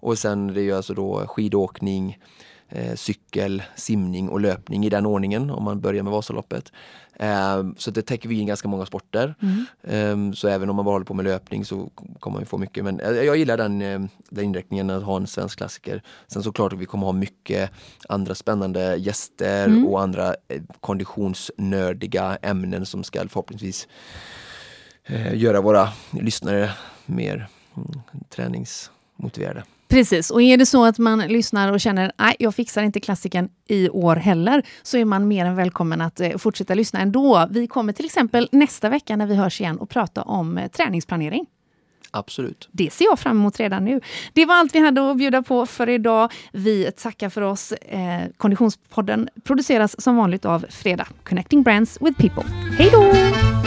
Och 0.00 0.18
sen 0.18 0.46
det 0.46 0.60
är 0.60 0.62
ju 0.62 0.72
alltså 0.72 0.94
då 0.94 1.26
skidåkning, 1.26 2.18
eh, 2.70 2.94
cykel, 2.94 3.62
simning 3.76 4.28
och 4.28 4.40
löpning 4.40 4.84
i 4.84 4.88
den 4.88 5.06
ordningen 5.06 5.50
om 5.50 5.64
man 5.64 5.80
börjar 5.80 6.02
med 6.02 6.12
Vasaloppet. 6.12 6.72
Eh, 7.20 7.62
så 7.76 7.90
det 7.90 8.02
täcker 8.02 8.28
vi 8.28 8.40
in 8.40 8.46
ganska 8.46 8.68
många 8.68 8.86
sporter. 8.86 9.34
Mm. 9.42 9.66
Eh, 9.82 10.34
så 10.34 10.48
även 10.48 10.70
om 10.70 10.76
man 10.76 10.84
bara 10.84 10.94
håller 10.94 11.06
på 11.06 11.14
med 11.14 11.24
löpning 11.24 11.64
så 11.64 11.90
kommer 12.18 12.38
man 12.38 12.46
få 12.46 12.58
mycket. 12.58 12.84
Men 12.84 13.00
eh, 13.00 13.10
jag 13.10 13.36
gillar 13.36 13.56
den, 13.56 13.82
eh, 13.82 14.00
den 14.30 14.44
inriktningen 14.44 14.90
att 14.90 15.02
ha 15.02 15.16
en 15.16 15.26
svensk 15.26 15.58
klassiker. 15.58 16.02
Sen 16.26 16.42
såklart 16.42 16.72
att 16.72 16.78
vi 16.78 16.86
kommer 16.86 17.06
ha 17.06 17.12
mycket 17.12 17.70
andra 18.08 18.34
spännande 18.34 18.96
gäster 18.96 19.66
mm. 19.66 19.86
och 19.86 20.02
andra 20.02 20.34
eh, 20.48 20.62
konditionsnördiga 20.80 22.38
ämnen 22.42 22.86
som 22.86 23.04
ska 23.04 23.28
förhoppningsvis 23.28 23.88
göra 25.32 25.60
våra 25.60 25.88
lyssnare 26.10 26.70
mer 27.06 27.48
mm, 27.76 28.00
träningsmotiverade. 28.28 29.64
Precis, 29.90 30.30
och 30.30 30.42
är 30.42 30.56
det 30.56 30.66
så 30.66 30.84
att 30.84 30.98
man 30.98 31.18
lyssnar 31.18 31.72
och 31.72 31.80
känner 31.80 32.12
att 32.16 32.34
jag 32.38 32.54
fixar 32.54 32.82
inte 32.82 33.00
klassiken 33.00 33.48
i 33.68 33.88
år 33.88 34.16
heller, 34.16 34.62
så 34.82 34.96
är 34.96 35.04
man 35.04 35.28
mer 35.28 35.46
än 35.46 35.56
välkommen 35.56 36.00
att 36.00 36.20
eh, 36.20 36.36
fortsätta 36.36 36.74
lyssna 36.74 37.00
ändå. 37.00 37.46
Vi 37.50 37.66
kommer 37.66 37.92
till 37.92 38.04
exempel 38.04 38.48
nästa 38.52 38.88
vecka 38.88 39.16
när 39.16 39.26
vi 39.26 39.34
hörs 39.34 39.60
igen 39.60 39.78
och 39.78 39.88
prata 39.88 40.22
om 40.22 40.58
eh, 40.58 40.68
träningsplanering. 40.68 41.46
Absolut. 42.10 42.68
Det 42.72 42.92
ser 42.92 43.04
jag 43.04 43.18
fram 43.18 43.38
emot 43.38 43.60
redan 43.60 43.84
nu. 43.84 44.00
Det 44.32 44.46
var 44.46 44.54
allt 44.54 44.74
vi 44.74 44.78
hade 44.80 45.10
att 45.10 45.16
bjuda 45.16 45.42
på 45.42 45.66
för 45.66 45.88
idag. 45.88 46.32
Vi 46.52 46.92
tackar 46.96 47.28
för 47.28 47.42
oss. 47.42 47.72
Eh, 47.72 48.20
Konditionspodden 48.36 49.28
produceras 49.44 50.02
som 50.02 50.16
vanligt 50.16 50.44
av 50.44 50.64
Fredag. 50.70 51.06
Connecting 51.24 51.62
Brands 51.62 51.98
with 52.00 52.20
People. 52.20 52.44
Hej 52.78 52.90
då! 52.92 53.59